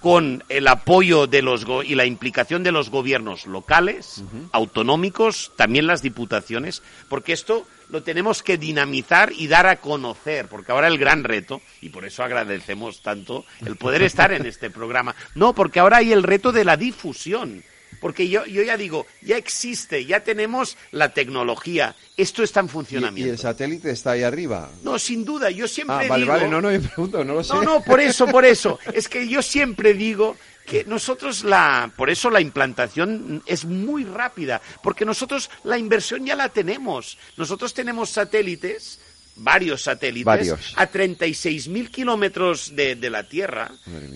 [0.07, 5.85] con el apoyo de los go- y la implicación de los gobiernos locales, autonómicos, también
[5.85, 10.97] las diputaciones, porque esto lo tenemos que dinamizar y dar a conocer, porque ahora el
[10.97, 15.81] gran reto, y por eso agradecemos tanto el poder estar en este programa, no, porque
[15.81, 17.61] ahora hay el reto de la difusión.
[17.99, 22.69] Porque yo, yo ya digo, ya existe, ya tenemos la tecnología, esto está en Y,
[22.69, 23.31] y funcionamiento.
[23.31, 24.69] el satélite está ahí arriba.
[24.83, 26.33] No, sin duda, yo siempre Ah, vale, digo...
[26.33, 27.53] vale, no, no, yo pregunto, no lo sé.
[27.53, 28.79] No, no, por eso, por eso.
[28.93, 34.61] Es que yo siempre digo que nosotros la, por eso la implantación es muy rápida,
[34.83, 37.17] porque nosotros la inversión ya la tenemos.
[37.37, 38.99] Nosotros tenemos satélites,
[39.37, 40.73] varios satélites, Varios.
[40.75, 43.71] a 36.000 kilómetros de, de la Tierra,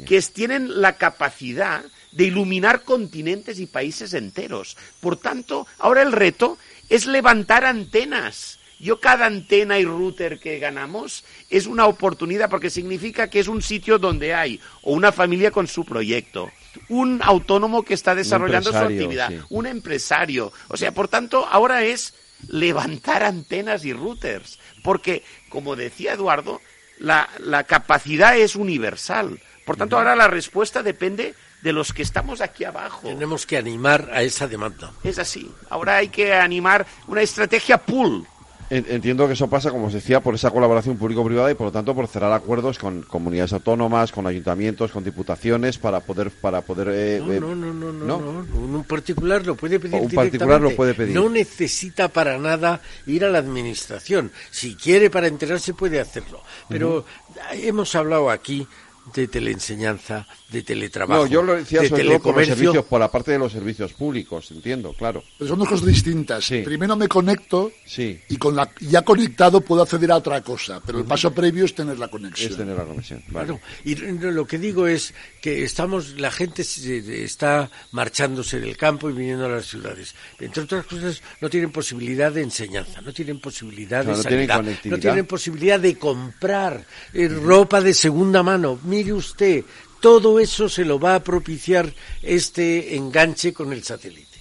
[0.06, 4.78] que tienen la capacidad de iluminar continentes y países enteros.
[5.00, 6.58] Por tanto, ahora el reto
[6.90, 8.60] es levantar antenas.
[8.80, 13.62] Yo cada antena y router que ganamos es una oportunidad porque significa que es un
[13.62, 16.52] sitio donde hay o una familia con su proyecto,
[16.90, 19.40] un autónomo que está desarrollando su actividad, sí.
[19.50, 20.52] un empresario.
[20.68, 22.16] O sea, por tanto, ahora es
[22.48, 24.58] levantar antenas y routers.
[24.84, 26.60] Porque, como decía Eduardo,
[26.98, 29.40] la, la capacidad es universal.
[29.64, 33.08] Por tanto, ahora la respuesta depende de los que estamos aquí abajo.
[33.08, 34.92] tenemos que animar a esa demanda.
[35.04, 35.52] Es así.
[35.70, 38.26] Ahora hay que animar una estrategia pool.
[38.70, 41.72] En- Entiendo que eso pasa, como os decía, por esa colaboración público-privada y por lo
[41.74, 46.88] tanto por cerrar acuerdos con comunidades autónomas, con ayuntamientos, con diputaciones para poder para poder
[46.90, 48.44] eh, No, eh, no, no, no, no, ¿no?
[48.44, 48.56] no.
[48.78, 50.76] Un particular lo puede pedir O un particular lo directamente.
[50.78, 51.14] puede pedir.
[51.16, 54.32] No necesita para nada ir a la administración.
[54.52, 56.42] Si quiere para enterarse puede hacerlo.
[56.70, 57.04] Pero
[57.52, 58.66] hemos hablado aquí
[59.14, 62.56] de teleenseñanza, de teletrabajo, No, yo lo decía de sobre todo por los telecomercio.
[62.56, 65.24] servicios, por la parte de los servicios públicos, entiendo, claro.
[65.38, 66.46] Pero son dos cosas distintas.
[66.46, 66.62] Sí.
[66.64, 68.20] Primero me conecto Sí.
[68.30, 71.74] y con la ya conectado puedo acceder a otra cosa, pero el paso previo es
[71.76, 72.52] tener la conexión.
[72.52, 73.24] Es tener la conexión.
[73.30, 73.48] vale.
[73.48, 79.10] Claro, y lo que digo es que estamos, la gente se- está marchándose del campo
[79.10, 80.14] y viniendo a las ciudades.
[80.40, 84.78] Entre otras cosas, no tienen posibilidad de enseñanza, no tienen posibilidad de no tienen sanidad,
[84.86, 88.80] no tienen posibilidad de comprar eh, ropa de segunda mano.
[89.10, 89.64] Usted,
[90.00, 91.92] todo eso se lo va a propiciar
[92.22, 94.40] este enganche con el satélite.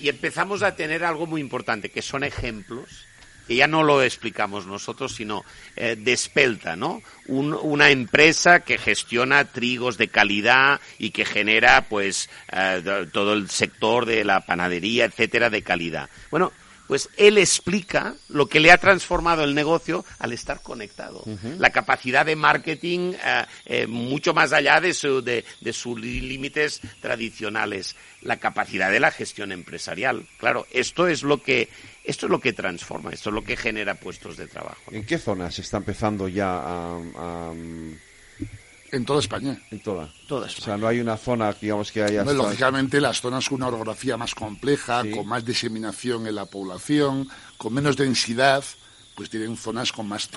[0.00, 2.88] Y empezamos a tener algo muy importante, que son ejemplos,
[3.46, 5.44] que ya no lo explicamos nosotros, sino
[5.76, 7.02] eh, Despelta, ¿no?
[7.26, 13.32] Un- una empresa que gestiona trigos de calidad y que genera, pues, eh, do- todo
[13.34, 16.08] el sector de la panadería, etcétera, de calidad.
[16.30, 16.52] Bueno,
[16.90, 21.22] pues él explica lo que le ha transformado el negocio al estar conectado.
[21.60, 27.94] La capacidad de marketing eh, eh, mucho más allá de, su, de, sus límites tradicionales.
[28.22, 30.26] La capacidad de la gestión empresarial.
[30.38, 31.68] Claro, esto es lo que
[32.02, 34.90] esto es lo que transforma, esto es lo que genera puestos de trabajo.
[34.90, 37.52] ¿En qué zonas está empezando ya a
[38.92, 39.60] en toda España.
[39.70, 40.08] En toda.
[40.26, 40.62] Toda España.
[40.62, 42.24] O sea, no hay una zona, digamos, que haya...
[42.24, 47.74] lógicamente, las zonas con una orografía más compleja, con más diseminación en la población, con
[47.74, 48.64] menos densidad,
[49.14, 50.28] pues tienen zonas con más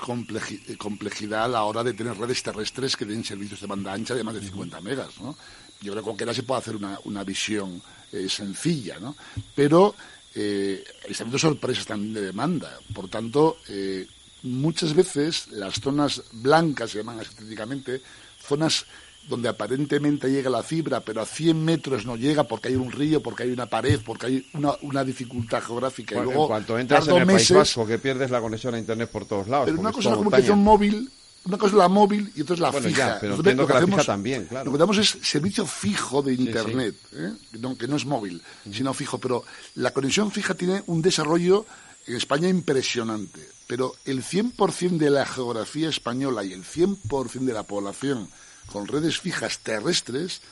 [0.78, 4.24] complejidad a la hora de tener redes terrestres que den servicios de banda ancha de
[4.24, 5.36] más de 50 megas, ¿no?
[5.80, 7.80] Yo creo que cualquiera se puede hacer una, una visión
[8.12, 9.16] eh, sencilla, ¿no?
[9.54, 9.94] Pero
[10.34, 12.78] eh, están habiendo sorpresas también de demanda.
[12.92, 14.06] Por tanto, eh,
[14.42, 18.02] muchas veces las zonas blancas, se llaman estéticamente,
[18.44, 18.86] zonas
[19.28, 23.22] donde aparentemente llega la fibra, pero a 100 metros no llega porque hay un río,
[23.22, 24.46] porque hay una pared, porque hay
[24.82, 26.16] una, dificultad geográfica.
[26.16, 29.08] y luego, en cuanto entras en el País Vasco, que pierdes la conexión a Internet
[29.10, 29.66] por todos lados.
[29.66, 31.10] Pero una cosa es la comunicación móvil,
[31.44, 33.18] una cosa es la móvil y otra es la fija.
[33.20, 34.66] pero entiendo que la fija también, claro.
[34.66, 37.32] Lo que damos es servicio fijo de Internet, ¿eh?
[37.78, 39.18] que no es móvil, sino fijo.
[39.18, 39.44] Pero
[39.76, 41.66] la conexión fija tiene un desarrollo
[42.06, 47.62] en España impresionante, pero el 100% de la geografía española y el 100% de la
[47.62, 48.28] población
[48.70, 50.42] con redes fijas terrestres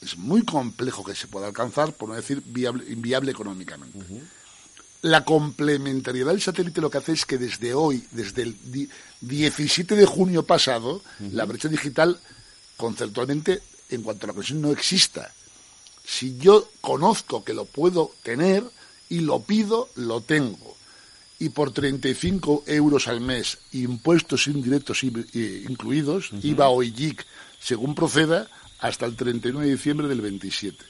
[0.00, 3.98] es muy complejo que se pueda alcanzar, por no decir inviable económicamente.
[5.02, 8.56] La complementariedad del satélite lo que hace es que desde hoy, desde el
[9.20, 11.02] 17 de junio pasado,
[11.32, 12.20] la brecha digital
[12.76, 15.32] conceptualmente en cuanto a la conexión no exista.
[16.04, 18.64] Si yo conozco que lo puedo tener
[19.08, 20.77] y lo pido, lo tengo
[21.38, 27.24] y por 35 euros al mes, impuestos indirectos incluidos, IVA o IGIC,
[27.60, 28.48] según proceda,
[28.80, 30.84] hasta el 31 de diciembre del 27.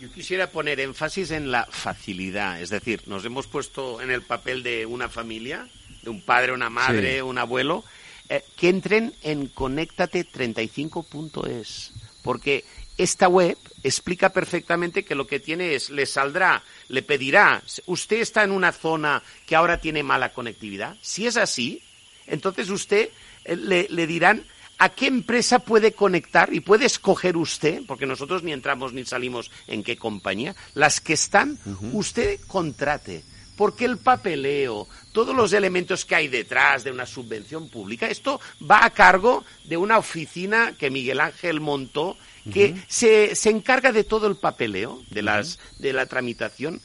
[0.00, 4.64] Yo quisiera poner énfasis en la facilidad, es decir, nos hemos puesto en el papel
[4.64, 5.68] de una familia,
[6.02, 7.84] de un padre, una madre, un abuelo,
[8.28, 11.92] eh, que entren en conéctate35.es,
[12.24, 12.64] porque
[12.98, 18.44] esta web explica perfectamente que lo que tiene es, le saldrá, le pedirá, usted está
[18.44, 20.96] en una zona que ahora tiene mala conectividad.
[21.00, 21.82] Si es así,
[22.26, 23.10] entonces usted
[23.44, 24.44] eh, le, dirán
[24.78, 29.50] a qué empresa puede conectar y puede escoger usted, porque nosotros ni entramos ni salimos
[29.66, 31.58] en qué compañía, las que están,
[31.92, 33.24] usted contrate.
[33.56, 38.84] Porque el papeleo, todos los elementos que hay detrás de una subvención pública, esto va
[38.84, 42.16] a cargo de una oficina que Miguel Ángel montó
[42.50, 46.80] que se, se, encarga de todo el papeleo, de, las, de la tramitación,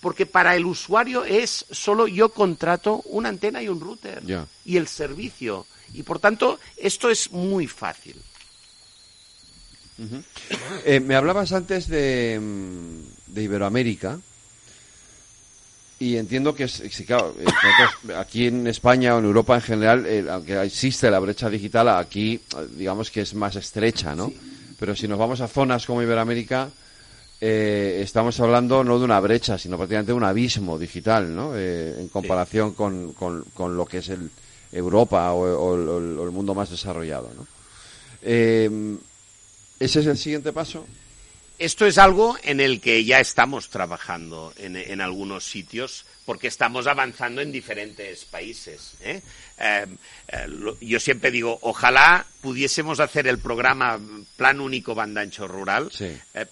[0.00, 4.22] porque para el usuario es solo yo contrato una antena y un router
[4.64, 5.66] y el servicio.
[5.94, 8.16] Y por tanto, esto es muy fácil.
[10.84, 14.18] Eh, me hablabas antes de, mm, de Iberoamérica.
[16.00, 16.66] Y entiendo que,
[17.06, 21.48] claro, eh, aquí en España o en Europa en general, eh, aunque existe la brecha
[21.48, 22.40] digital, aquí
[22.76, 24.32] digamos que es más estrecha, ¿no?
[24.82, 26.68] Pero si nos vamos a zonas como Iberoamérica,
[27.40, 31.56] eh, estamos hablando no de una brecha, sino prácticamente de un abismo digital, ¿no?
[31.56, 34.28] Eh, en comparación con, con, lo que es el
[34.72, 37.46] Europa o, el, mundo más desarrollado, ¿no?
[38.22, 38.98] Eh,
[39.78, 40.84] ¿Ese es el siguiente paso?
[41.60, 46.86] Esto es algo en el que ya estamos trabajando en, en algunos sitios porque estamos
[46.86, 48.94] avanzando en diferentes países.
[49.00, 49.22] ¿eh?
[49.62, 49.86] Eh,
[50.28, 50.46] eh,
[50.80, 54.00] yo siempre digo, ojalá pudiésemos hacer el programa
[54.36, 55.90] Plan Único Banda Ancho Rural,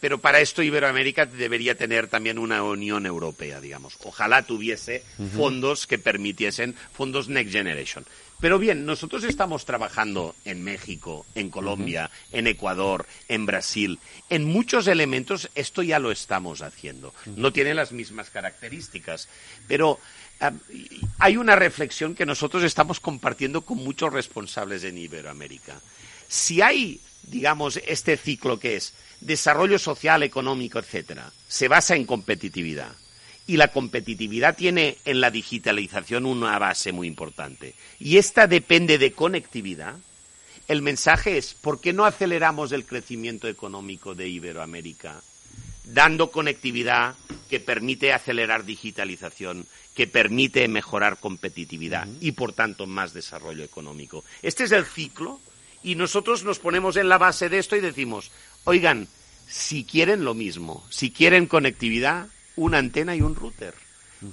[0.01, 3.99] pero para esto Iberoamérica debería tener también una Unión Europea, digamos.
[4.05, 5.03] Ojalá tuviese
[5.37, 8.05] fondos que permitiesen, fondos Next Generation.
[8.41, 13.99] Pero bien, nosotros estamos trabajando en México, en Colombia, en Ecuador, en Brasil.
[14.31, 17.13] En muchos elementos esto ya lo estamos haciendo.
[17.37, 19.29] No tiene las mismas características,
[19.69, 20.01] pero
[21.19, 25.81] hay una reflexión que nosotros estamos compartiendo con muchos responsables en Iberoamérica.
[26.29, 32.93] Si hay, digamos, este ciclo que es desarrollo social, económico, etcétera, se basa en competitividad
[33.47, 37.75] y la competitividad tiene en la digitalización una base muy importante.
[37.99, 39.97] Y esta depende de conectividad.
[40.69, 45.21] El mensaje es, ¿por qué no aceleramos el crecimiento económico de Iberoamérica
[45.93, 47.15] dando conectividad
[47.49, 49.67] que permite acelerar digitalización,
[50.01, 54.25] que permite mejorar competitividad y, por tanto, más desarrollo económico?
[54.41, 55.41] Este es el ciclo
[55.83, 58.31] y nosotros nos ponemos en la base de esto y decimos,
[58.65, 59.09] oigan,
[59.47, 63.75] si quieren lo mismo, si quieren conectividad, una antena y un router.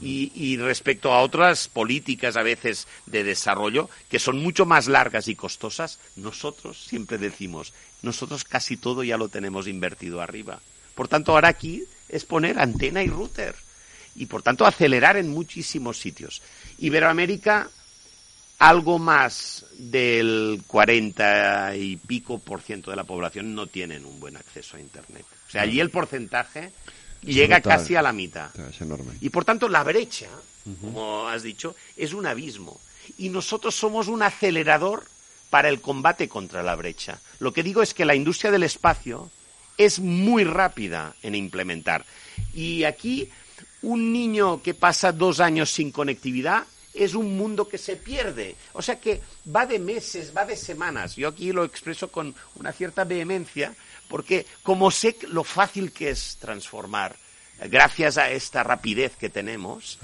[0.01, 5.35] y, respecto a otras políticas a veces de desarrollo que son mucho más largas y
[5.35, 10.61] costosas, nosotros siempre decimos, nosotros casi todo ya lo tenemos invertido arriba.
[10.95, 13.66] Por tanto, ahora aquí es poner antena y router.
[14.17, 16.41] Y por tanto acelerar en muchísimos sitios.
[16.79, 17.69] Iberoamérica,
[18.59, 24.35] algo más del 40 y pico por ciento de la población no tienen un buen
[24.35, 25.25] acceso a Internet.
[25.47, 26.71] O sea, allí el porcentaje
[27.21, 28.49] llega casi a la mitad.
[28.59, 29.13] Es enorme.
[29.21, 30.29] Y por tanto la brecha,
[30.81, 32.79] como has dicho, es un abismo.
[33.17, 35.05] Y nosotros somos un acelerador
[35.49, 37.21] para el combate contra la brecha.
[37.39, 39.31] Lo que digo es que la industria del espacio
[39.77, 42.05] es muy rápida en implementar.
[42.53, 43.29] Y aquí
[43.81, 48.55] un niño que pasa dos años sin conectividad es un mundo que se pierde.
[48.73, 49.21] O sea que
[49.55, 51.15] va de meses, va de semanas.
[51.15, 53.73] Yo aquí lo expreso con una cierta vehemencia,
[54.07, 57.15] porque como sé lo fácil que es transformar,
[57.69, 59.99] gracias a esta rapidez que tenemos,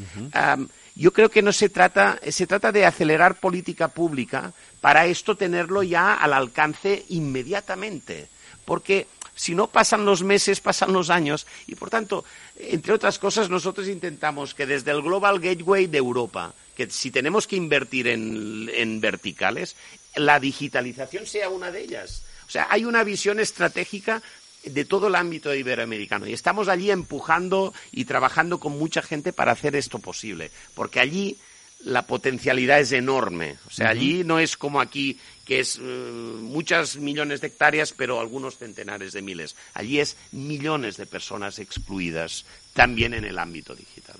[0.96, 5.82] yo creo que no se trata, se trata de acelerar política pública para esto tenerlo
[5.84, 8.30] ya al alcance inmediatamente.
[8.66, 11.48] Porque si no pasan los meses, pasan los años.
[11.68, 12.26] Y por tanto,
[12.58, 17.48] entre otras cosas, nosotros intentamos que desde el Global Gateway de Europa, que si tenemos
[17.48, 19.76] que invertir en, verticales,
[20.16, 22.24] la digitalización sea una de ellas.
[22.48, 24.22] O sea, hay una visión estratégica
[24.64, 26.28] de todo el ámbito iberoamericano.
[26.28, 30.52] Y estamos allí empujando y trabajando con mucha gente para hacer esto posible.
[30.74, 31.38] Porque allí
[31.86, 33.58] la potencialidad es enorme.
[33.68, 38.20] O sea, allí no es como aquí, que es eh, muchas millones de hectáreas, pero
[38.20, 39.56] algunos centenares de miles.
[39.74, 44.18] Allí es millones de personas excluidas, también en el ámbito digital.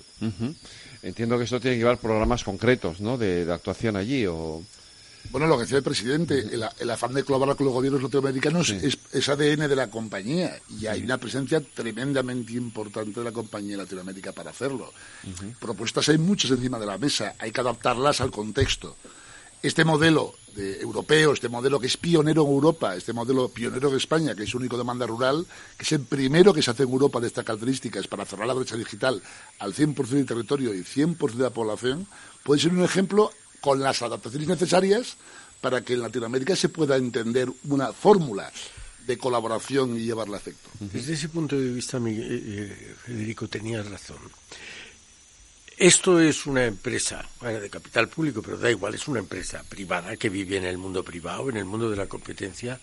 [1.02, 4.62] Entiendo que esto tiene que llevar programas concretos, ¿no?, de, actuación allí, o...
[5.30, 6.48] Bueno, lo que decía el presidente,
[6.78, 10.56] el, afán de colaborar con los gobiernos latinoamericanos es, ADN de la compañía.
[10.78, 14.92] Y hay una presencia tremendamente importante de la compañía en Latinoamérica para hacerlo.
[15.58, 18.96] Propuestas hay muchas encima de la mesa, hay que adaptarlas al contexto.
[19.62, 23.96] Este modelo de europeo, este modelo que es pionero en Europa, este modelo pionero en
[23.96, 25.46] España, que es único de demanda rural,
[25.76, 28.54] que es el primero que se hace en Europa de estas características para cerrar la
[28.54, 29.22] brecha digital
[29.58, 32.06] al 100% del territorio y 100% de la población,
[32.42, 33.32] puede ser un ejemplo
[33.64, 35.16] con las adaptaciones necesarias
[35.62, 38.52] para que en Latinoamérica se pueda entender una fórmula
[39.06, 40.68] de colaboración y llevarla a efecto.
[40.80, 44.18] Desde ese punto de vista, eh, eh, Federico, tenía razón.
[45.78, 50.14] Esto es una empresa, bueno, de capital público, pero da igual, es una empresa privada
[50.18, 52.78] que vive en el mundo privado, en el mundo de la competencia,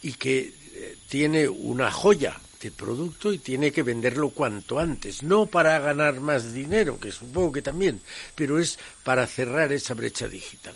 [0.00, 5.46] y que eh, tiene una joya de producto y tiene que venderlo cuanto antes, no
[5.46, 8.00] para ganar más dinero, que supongo que también,
[8.34, 10.74] pero es para cerrar esa brecha digital.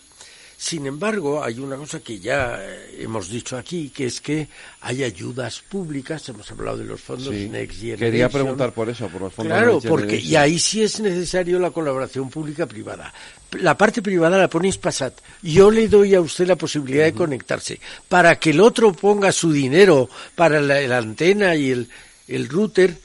[0.59, 4.49] Sin embargo, hay una cosa que ya eh, hemos dicho aquí, que es que
[4.81, 7.99] hay ayudas públicas, hemos hablado de los fondos Next Generation.
[7.99, 11.71] Quería preguntar por eso, por los fondos Claro, porque y ahí sí es necesario la
[11.71, 13.13] colaboración pública-privada.
[13.61, 15.21] La parte privada la pone Ispasat.
[15.43, 17.79] Yo le doy a usted la posibilidad de conectarse.
[18.09, 21.89] Para que el otro ponga su dinero para la, antena y el,
[22.29, 22.97] el router,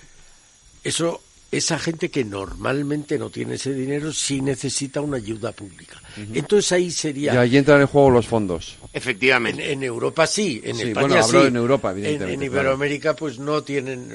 [0.86, 1.22] eso
[1.52, 6.02] esa gente que normalmente no tiene ese dinero sí necesita una ayuda pública.
[6.34, 7.34] Entonces ahí sería...
[7.34, 8.78] Y ahí entran en juego los fondos.
[8.94, 9.72] Efectivamente.
[9.72, 12.34] En, Europa sí, en España bueno, hablo en Europa, evidentemente.
[12.34, 14.12] En, Iberoamérica pues no tienen,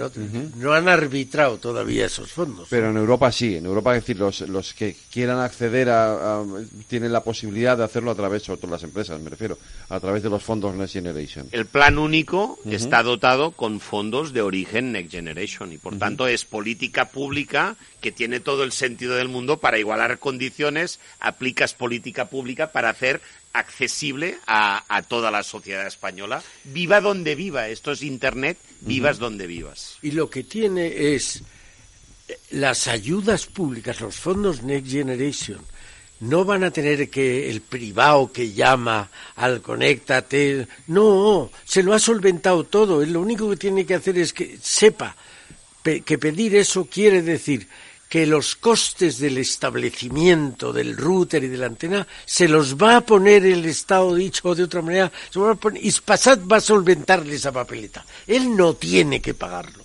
[0.56, 2.68] no, han arbitrado todavía esos fondos.
[2.68, 6.42] Pero en Europa sí, en Europa es decir, los, los que quieran acceder a,
[6.88, 10.22] tienen la posibilidad de hacerlo a través, sobre todo las empresas me refiero, a través
[10.22, 11.48] de los fondos Next Generation.
[11.52, 16.44] El plan único está dotado con fondos de origen Next Generation y por tanto es
[16.44, 22.72] política pública que tiene todo el sentido del mundo para igualar condiciones, aplicas política pública
[22.72, 23.20] para hacer
[23.52, 27.68] accesible a, toda la sociedad española, viva donde viva.
[27.68, 29.96] Esto es Internet, vivas donde vivas.
[30.02, 31.42] Y lo que tiene es
[32.50, 35.60] las ayudas públicas, los fondos Next Generation,
[36.20, 41.98] no van a tener que el privado que llama al conéctate, no, se lo ha
[41.98, 45.16] solventado todo, lo único que tiene que hacer es que sepa
[45.82, 47.68] que pedir eso quiere decir
[48.08, 53.00] que los costes del establecimiento del router y de la antena se los va a
[53.00, 57.34] poner el Estado dicho de otra manera, se va a poner, Ispasat va a solventarle
[57.34, 58.06] esa papeleta.
[58.26, 59.82] Él no tiene que pagarlo.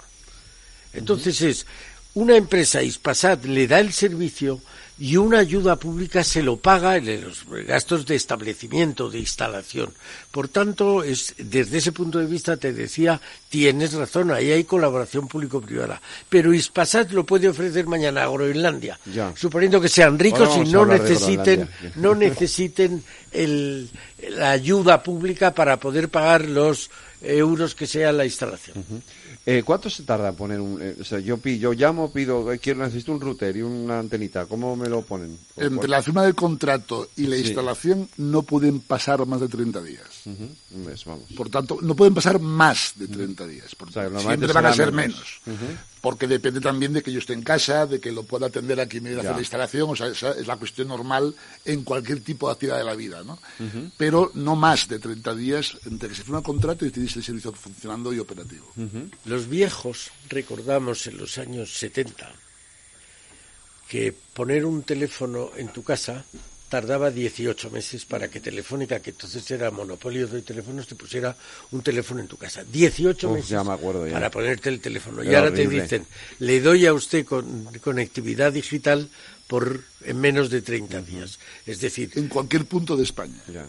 [0.94, 1.66] Entonces es
[2.14, 4.62] una empresa Ispasat le da el servicio
[5.02, 9.92] y una ayuda pública se lo paga en los gastos de establecimiento, de instalación.
[10.30, 15.28] Por tanto, es, desde ese punto de vista te decía, tienes razón, ahí hay colaboración
[15.28, 16.00] público-privada.
[16.30, 19.00] Pero Ispasat lo puede ofrecer mañana a Groenlandia,
[19.36, 23.90] suponiendo que sean ricos y no necesiten, no necesiten el,
[24.30, 26.92] la ayuda pública para poder pagar los
[27.24, 28.86] euros que sea la instalación.
[29.44, 30.80] Eh, ¿Cuánto se tarda en poner un.?
[30.82, 34.46] Eh, o sea, yo, yo llamo, pido, eh, quiero, necesito un router y una antenita.
[34.46, 35.36] ¿Cómo me lo ponen?
[35.58, 40.08] Entre la firma del contrato y la instalación no pueden pasar más de 30 días.
[41.36, 43.74] Por tanto, no pueden pasar más de 30 días.
[43.74, 45.42] Por, siempre van a ser menos.
[46.02, 48.88] porque depende también de que yo esté en casa, de que lo pueda atender a
[48.88, 51.34] quien me viene a hacer la instalación, o sea, esa es la cuestión normal
[51.66, 53.40] en cualquier tipo de actividad de la vida, ¿no?
[53.98, 57.24] Pero no más de 30 días entre que se firma el contrato y tienes el
[57.24, 58.72] servicio funcionando y operativo.
[59.32, 62.30] Los viejos recordamos en los años 70
[63.88, 66.26] que poner un teléfono en tu casa
[66.68, 71.34] tardaba 18 meses para que Telefónica, que entonces era monopolio de teléfonos, te pusiera
[71.72, 72.66] un teléfono en tu casa.
[72.66, 74.14] 18 Uf, meses ya me acuerdo ya.
[74.16, 75.24] para ponerte el teléfono.
[75.24, 76.06] y ahora te dicen,
[76.40, 79.10] le doy a usted con, conectividad digital
[79.48, 81.40] por en menos de 30 días.
[81.66, 83.66] Es decir, En cualquier punto de España, Ya,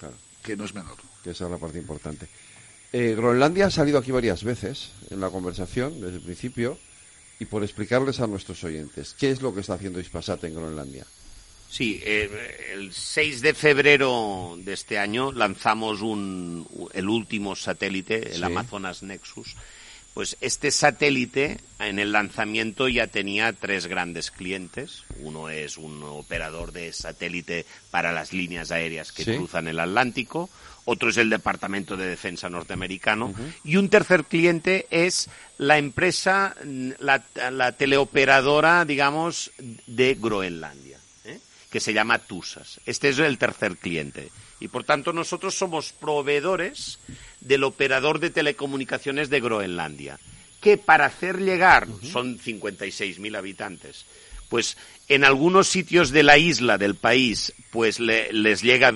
[0.00, 0.96] claro, que no es menor.
[1.22, 2.26] que esa es la parte importante.
[2.98, 6.78] Eh, Groenlandia ha salido aquí varias veces en la conversación desde el principio
[7.38, 11.04] y por explicarles a nuestros oyentes qué es lo que está haciendo Ispasat en Groenlandia.
[11.68, 12.30] Sí, eh,
[12.72, 18.42] el 6 de febrero de este año lanzamos un, el último satélite, el Sí.
[18.44, 19.56] Amazonas Nexus.
[20.14, 25.02] Pues este satélite en el lanzamiento ya tenía tres grandes clientes.
[25.20, 29.36] Uno es un operador de satélite para las líneas aéreas que Sí.
[29.36, 30.48] cruzan el Atlántico.
[30.86, 33.34] Otro es el Departamento de Defensa norteamericano.
[33.64, 35.28] Y un tercer cliente es
[35.58, 36.54] la empresa,
[37.00, 39.50] la, la teleoperadora, digamos,
[39.86, 41.38] de Groenlandia, ¿eh?
[41.70, 42.80] que se llama TUSAS.
[42.86, 44.30] Este es el tercer cliente.
[44.60, 46.98] Y por tanto nosotros somos proveedores
[47.40, 50.18] del operador de telecomunicaciones de Groenlandia,
[50.60, 54.06] que para hacer llegar, son 56.000 habitantes,
[54.48, 54.76] pues
[55.08, 58.92] en algunos sitios de la isla, del país, pues le- les llega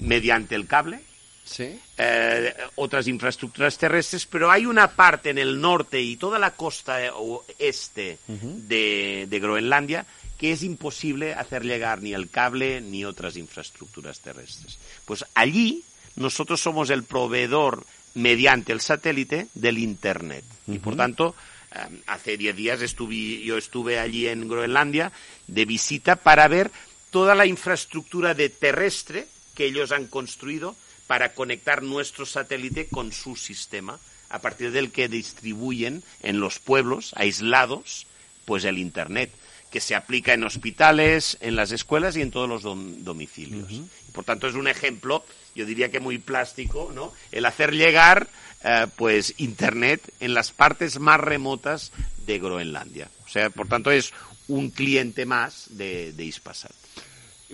[0.00, 1.00] mediante el cable,
[1.44, 1.78] Sí.
[1.98, 7.04] eh, otras infraestructuras terrestres, pero hay una parte en el norte y toda la costa
[7.04, 10.06] eh, oeste de, de Groenlandia
[10.38, 14.78] que es imposible hacer llegar ni el cable ni otras infraestructuras terrestres.
[15.04, 15.84] Pues allí
[16.16, 17.84] nosotros somos el proveedor
[18.14, 20.44] mediante el satélite del Internet.
[20.66, 21.34] Y por tanto,
[21.72, 25.12] eh, hace 10 días estuve, yo estuve allí en Groenlandia
[25.46, 26.70] de visita para ver
[27.10, 30.76] toda la infraestructura de terrestre que ellos han construido
[31.06, 33.98] para conectar nuestro satélite con su sistema,
[34.30, 38.06] a partir del que distribuyen en los pueblos aislados
[38.46, 39.30] pues el Internet,
[39.70, 43.70] que se aplica en hospitales, en las escuelas y en todos los dom- domicilios.
[43.70, 45.24] Y, por tanto, es un ejemplo,
[45.54, 47.12] yo diría que muy plástico, ¿no?
[47.32, 48.28] El hacer llegar
[48.62, 51.92] eh, pues Internet en las partes más remotas
[52.26, 53.08] de Groenlandia.
[53.26, 54.12] O sea, por tanto, es
[54.46, 56.72] un cliente más de, de Ispasat.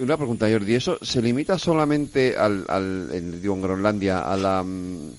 [0.01, 4.63] Una pregunta, Jordi, ¿eso se limita solamente al, al en, digo, en Groenlandia a la
[4.63, 5.11] mm,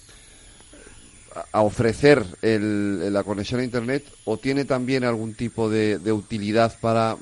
[1.53, 6.77] a- ofrecer el- la conexión a Internet o tiene también algún tipo de, de utilidad
[6.79, 7.15] para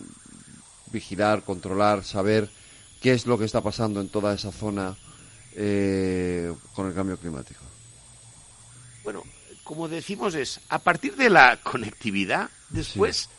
[0.92, 2.50] vigilar, controlar, saber
[3.02, 4.96] qué es lo que está pasando en toda esa zona
[5.56, 7.60] eh, con el cambio climático?
[9.04, 9.24] Bueno,
[9.66, 13.30] como decimos es, a partir de la conectividad, después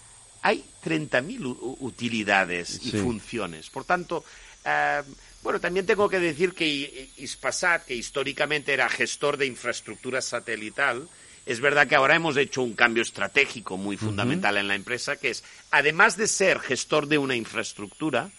[0.42, 2.98] hay 30.000 u- utilidades y Sí.
[2.98, 3.68] funciones.
[3.70, 4.24] Por tanto,
[4.64, 5.02] eh,
[5.42, 11.08] bueno, también tengo que decir que Ispasat, que históricamente era gestor de infraestructura satelital,
[11.46, 15.30] es verdad que ahora hemos hecho un cambio estratégico muy fundamental en la empresa, que
[15.30, 18.30] es, además de ser gestor de una infraestructura,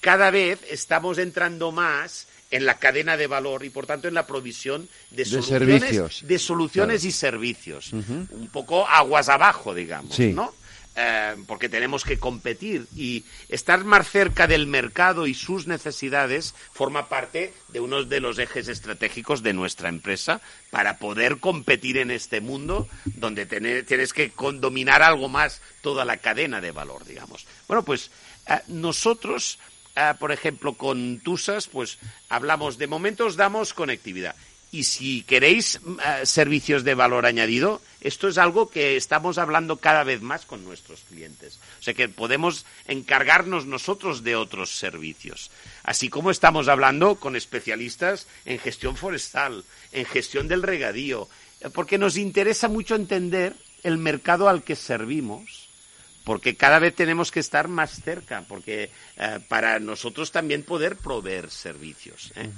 [0.00, 4.26] cada vez estamos entrando más en la cadena de valor y por tanto en la
[4.26, 6.20] provisión de, soluciones, servicios.
[6.26, 7.92] de soluciones y servicios.
[7.92, 10.32] Un poco aguas abajo, digamos, Sí.
[10.32, 10.54] ¿no?
[11.00, 17.08] Eh, porque tenemos que competir y estar más cerca del mercado y sus necesidades forma
[17.08, 20.40] parte de uno de los ejes estratégicos de nuestra empresa
[20.70, 26.16] para poder competir en este mundo donde tener- tienes que dominar algo más toda la
[26.16, 27.46] cadena de valor, digamos.
[27.68, 28.10] Bueno, pues
[28.48, 29.60] eh, nosotros,
[29.94, 34.34] eh, por ejemplo, con TUSAS, pues hablamos, de momento os damos conectividad.
[34.70, 39.76] Y si queréis mm, eh, servicios de valor añadido, esto es algo que estamos hablando
[39.78, 41.58] cada vez más con nuestros clientes.
[41.80, 45.50] O sea que podemos encargarnos nosotros de otros servicios.
[45.84, 51.28] Así como estamos hablando con especialistas en gestión forestal, en gestión del regadío,
[51.60, 55.67] eh, porque nos interesa mucho entender el mercado al que servimos
[56.28, 61.50] porque cada vez tenemos que estar más cerca, porque eh, para nosotros también poder proveer
[61.50, 62.32] servicios.
[62.36, 62.50] ¿eh?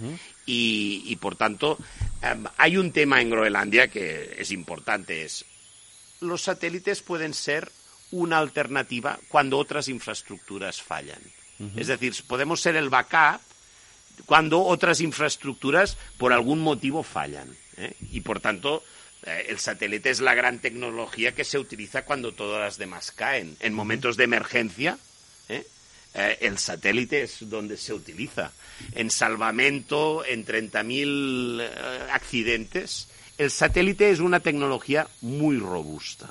[0.45, 1.79] y, y, por tanto,
[2.21, 5.45] em, hay un tema en Groenlandia que es importante, es
[6.19, 7.71] los satélites pueden ser
[8.11, 11.23] una alternativa cuando otras infraestructuras fallan.
[11.77, 13.41] Es decir, podemos ser el backup
[14.27, 17.55] cuando otras infraestructuras por algún motivo fallan.
[17.77, 17.95] ¿eh?
[18.11, 18.83] Y por tanto,
[19.23, 23.57] el satélite es la gran tecnología que se utiliza cuando todas las demás caen.
[23.61, 24.99] En momentos de emergencia,
[25.49, 25.65] ¿eh?
[26.15, 28.53] Eh, el satélite es donde se utiliza.
[28.93, 31.71] En salvamento, en 30.000 eh,
[32.11, 33.09] accidentes,
[33.39, 36.29] el satélite es una tecnología muy robusta.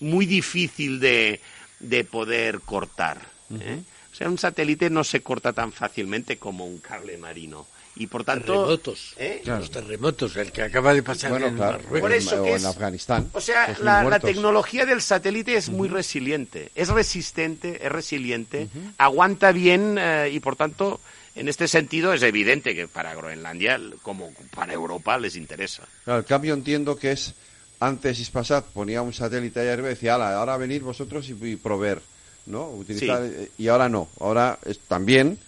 [0.00, 1.40] muy difícil de,
[1.78, 3.20] de poder cortar.
[3.60, 3.82] ¿eh?
[4.12, 7.66] O sea, un satélite no se corta tan fácilmente como un cable marino.
[8.02, 8.52] Y por tanto.
[8.52, 9.14] Terremotos.
[9.16, 9.42] ¿eh?
[9.44, 11.78] Los terremotos, el que acaba de pasar Bueno, en claro.
[11.78, 12.00] Marruecos.
[12.00, 13.28] Por eso o que en es- Afganistán.
[13.32, 19.52] O sea, la, la tecnología del satélite es muy resiliente, es resistente, es resiliente, aguanta
[19.52, 21.00] bien eh, y por tanto,
[21.36, 25.84] en este sentido es evidente que para Groenlandia, como para Europa, les interesa.
[26.04, 27.34] Claro, el cambio entiendo que es
[27.80, 31.56] antes Ispasat ponía un satélite ahí arriba y decía, "Ala, ahora venir vosotros y, y
[31.56, 32.00] proveer,
[32.46, 32.68] ¿no?
[32.70, 35.38] Utilizar, eh, y ahora no, ahora es, también,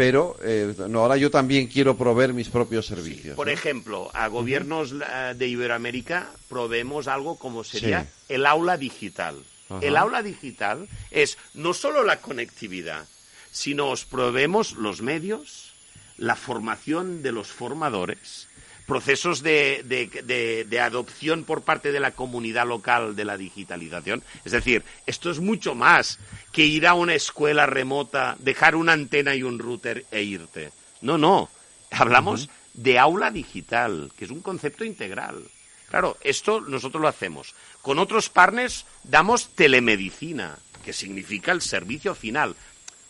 [0.00, 3.36] pero eh, no, ahora yo también quiero proveer mis propios servicios.
[3.36, 3.52] Por ¿no?
[3.52, 8.08] ejemplo, a gobiernos eh, de Iberoamérica proveemos algo como sería Sí.
[8.30, 9.36] el aula digital.
[9.82, 13.06] El aula digital es no solo la conectividad,
[13.52, 15.72] sino os proveemos los medios,
[16.16, 18.48] la formación de los formadores,
[18.90, 24.22] procesos de, de- de- de adopción por parte de la comunidad local de la digitalización.
[24.44, 26.18] Es decir, esto es mucho más
[26.52, 30.72] que ir a una escuela remota, dejar una antena y un router e irte.
[31.00, 31.48] No, no.
[31.92, 35.44] Hablamos de aula digital, que es un concepto integral.
[35.88, 37.54] Claro, esto nosotros lo hacemos.
[37.82, 42.54] Con otros partners damos telemedicina, que significa el servicio final.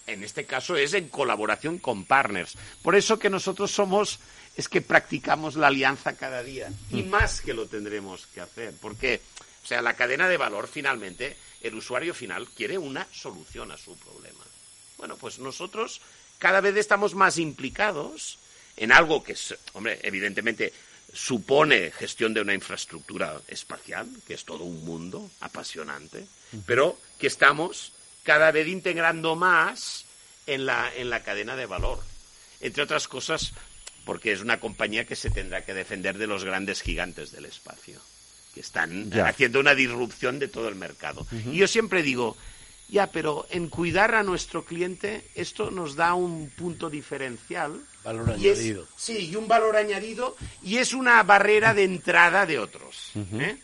[0.07, 2.57] En este caso es en colaboración con partners.
[2.83, 4.19] Por eso que nosotros somos,
[4.57, 6.71] es que practicamos la alianza cada día.
[6.91, 8.75] Y más que lo tendremos que hacer.
[8.81, 9.21] Porque,
[9.63, 13.97] o sea, la cadena de valor finalmente, el usuario final quiere una solución a su
[13.97, 14.45] problema.
[14.99, 16.01] Bueno, pues nosotros
[16.39, 18.39] cada vez estamos más implicados
[18.77, 20.73] en algo que, es, hombre, evidentemente
[21.13, 26.27] supone gestión de una infraestructura espacial, que es todo un mundo apasionante,
[26.67, 27.93] pero que estamos
[28.23, 30.05] cada vez integrando más
[30.47, 32.01] en la, en la cadena de valor.
[32.61, 33.53] Entre otras cosas,
[34.05, 38.01] porque es una compañía que se tendrá que defender de los grandes gigantes del espacio,
[38.55, 39.27] que están Ya.
[39.29, 41.27] haciendo una disrupción de todo el mercado.
[41.53, 42.37] Y yo siempre digo,
[42.89, 47.81] ya, pero en cuidar a nuestro cliente, esto nos da un punto diferencial.
[48.03, 48.89] Valor y es- añadido.
[48.97, 53.13] sí, y un valor añadido, y es una barrera de entrada de otros.
[53.35, 53.59] ¿eh?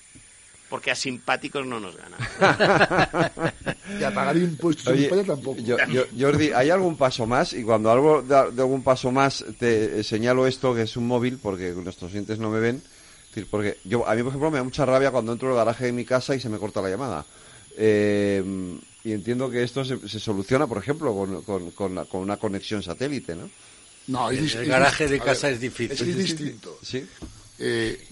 [0.69, 2.19] Porque a simpáticos no nos ganan.
[4.01, 5.61] Y a pagar impuestos Oye, en España tampoco.
[5.61, 7.53] yo- yo- Jordi, ¿hay algún paso más?
[7.53, 11.07] Y cuando algo de, de algún paso más te eh, señalo esto que es un
[11.07, 12.83] móvil, porque nuestros clientes no me ven.
[13.51, 15.93] Porque yo, a mí, por ejemplo, me da mucha rabia cuando entro al garaje de
[15.93, 17.25] mi casa y se me corta la llamada.
[17.77, 18.43] Eh,
[19.05, 22.39] y entiendo que esto se, se soluciona, por ejemplo, con, con- con la- con una
[22.39, 23.49] conexión satélite, ¿no?
[24.09, 25.93] No, es el es garaje de casa ver, es difícil.
[25.93, 26.79] Es, que es distinto.
[26.83, 27.05] Sí.
[27.59, 28.05] Eh,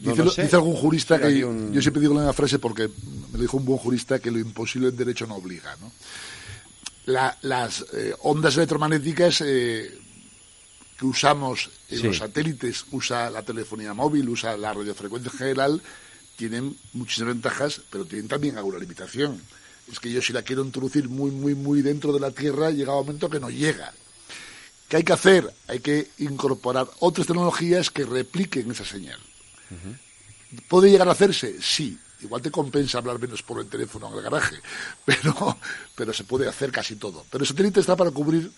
[0.00, 0.42] No dice, lo sé.
[0.44, 3.56] dice algún jurista que un- yo siempre digo la misma frase porque me lo dijo
[3.56, 5.90] un buen jurista que lo imposible en derecho no obliga, ¿no?
[7.06, 9.98] La- las eh, ondas electromagnéticas eh,
[10.98, 12.04] que usamos en Sí.
[12.04, 15.82] los satélites, usa la telefonía móvil, usa la radiofrecuencia en general,
[16.36, 19.40] tienen muchísimas ventajas, pero tienen también alguna limitación.
[19.90, 22.92] Es que yo si la quiero introducir muy, muy, muy dentro de la Tierra, llega
[22.94, 23.92] un momento que no llega.
[24.88, 25.52] ¿Qué hay que hacer?
[25.66, 29.18] Hay que incorporar otras tecnologías que repliquen esa señal.
[30.68, 31.60] ¿Puede llegar a hacerse?
[31.60, 31.98] Sí.
[32.20, 34.56] Igual te compensa hablar menos por el teléfono en el garaje,
[35.04, 35.56] pero,
[35.94, 37.24] pero se puede hacer casi todo.
[37.30, 38.50] Pero el satélite está para cubrir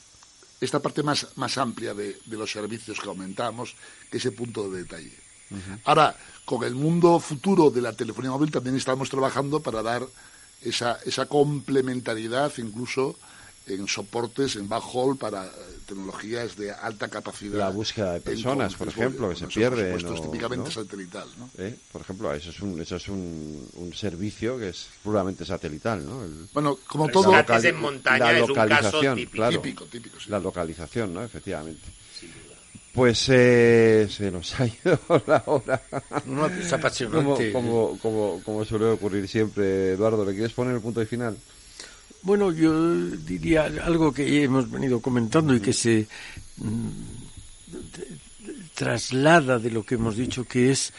[0.61, 3.75] esta parte más, más amplia de, de los servicios que aumentamos,
[4.11, 5.31] que ese punto de detalle.
[5.85, 10.07] Ahora, con el mundo futuro de la telefonía móvil también estamos trabajando para dar
[10.63, 13.17] esa, esa complementariedad incluso
[13.75, 15.51] en soportes, en backhaul para eh,
[15.87, 17.59] tecnologías de alta capacidad.
[17.59, 20.31] La búsqueda de personas, por ejemplo, que se bueno, eso, pierden, Por supuesto, o- es
[20.33, 20.71] típicamente ¿no?
[20.71, 21.51] satelital, ¿no?
[21.59, 21.77] ¿Eh?
[21.93, 26.25] Por ejemplo, eso es un, eso es un, un servicio que es puramente satelital, ¿no?
[26.25, 29.33] El- Bueno, como todo, en montaña la es un caso localización, típico.
[29.37, 29.61] claro.
[29.61, 30.31] típico, típico, sí.
[30.31, 31.23] La localización, ¿no?
[31.25, 31.83] Efectivamente.
[32.93, 35.81] Pues eh, se nos ha ido la hora.
[36.27, 36.73] No, es
[37.09, 41.37] Como, como, como, como suele ocurrir siempre, Eduardo, ¿le quieres poner el punto de final?
[42.23, 46.07] Bueno, yo diría algo que hemos venido comentando y que se
[46.59, 46.89] mm,
[48.75, 50.93] traslada de lo que hemos dicho, que es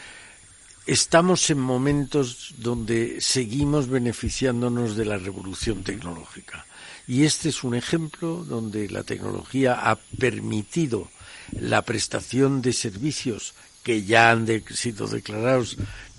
[0.84, 6.66] estamos en momentos donde seguimos beneficiándonos de la revolución tecnológica.
[7.06, 11.08] Y este es un ejemplo donde la tecnología ha permitido
[11.52, 15.76] la prestación de servicios que ya han sido declarados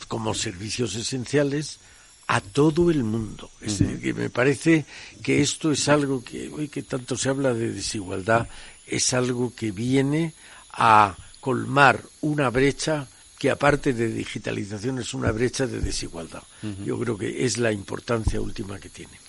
[0.08, 1.80] como servicios esenciales
[2.28, 3.50] a todo el mundo.
[3.62, 4.86] Es decir, que me parece
[5.22, 8.48] que esto es algo que hoy que tanto se habla de desigualdad,
[8.88, 10.34] es algo que viene
[10.72, 13.08] a colmar una brecha
[13.38, 16.44] que aparte de digitalización es una brecha de desigualdad.
[16.86, 19.20] Yo creo que es la importancia última que tiene.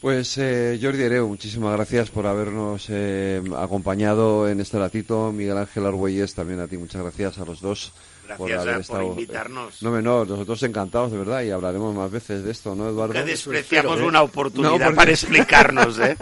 [0.00, 5.32] Pues eh, Jordi Ereu, muchísimas gracias por habernos eh, acompañado en este ratito.
[5.32, 7.92] Miguel Ángel Argüelles, también a ti muchas gracias a los dos.
[8.36, 9.82] Gracias por, por invitarnos.
[9.82, 13.14] No, no, nosotros encantados, de verdad, y hablaremos más veces de esto, ¿no, Eduardo?
[13.14, 16.16] Que despreciamos una oportunidad para explicarnos, ¿eh?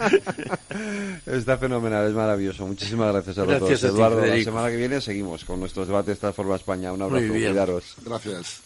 [1.25, 2.65] Está fenomenal, es maravilloso.
[2.65, 3.89] Muchísimas gracias a los gracias dos.
[3.89, 4.37] A ti, Eduardo, Federico.
[4.37, 6.91] la semana que viene seguimos con nuestros debates Transforma España.
[6.93, 7.95] Un abrazo, cuidaros.
[8.03, 8.61] Gracias.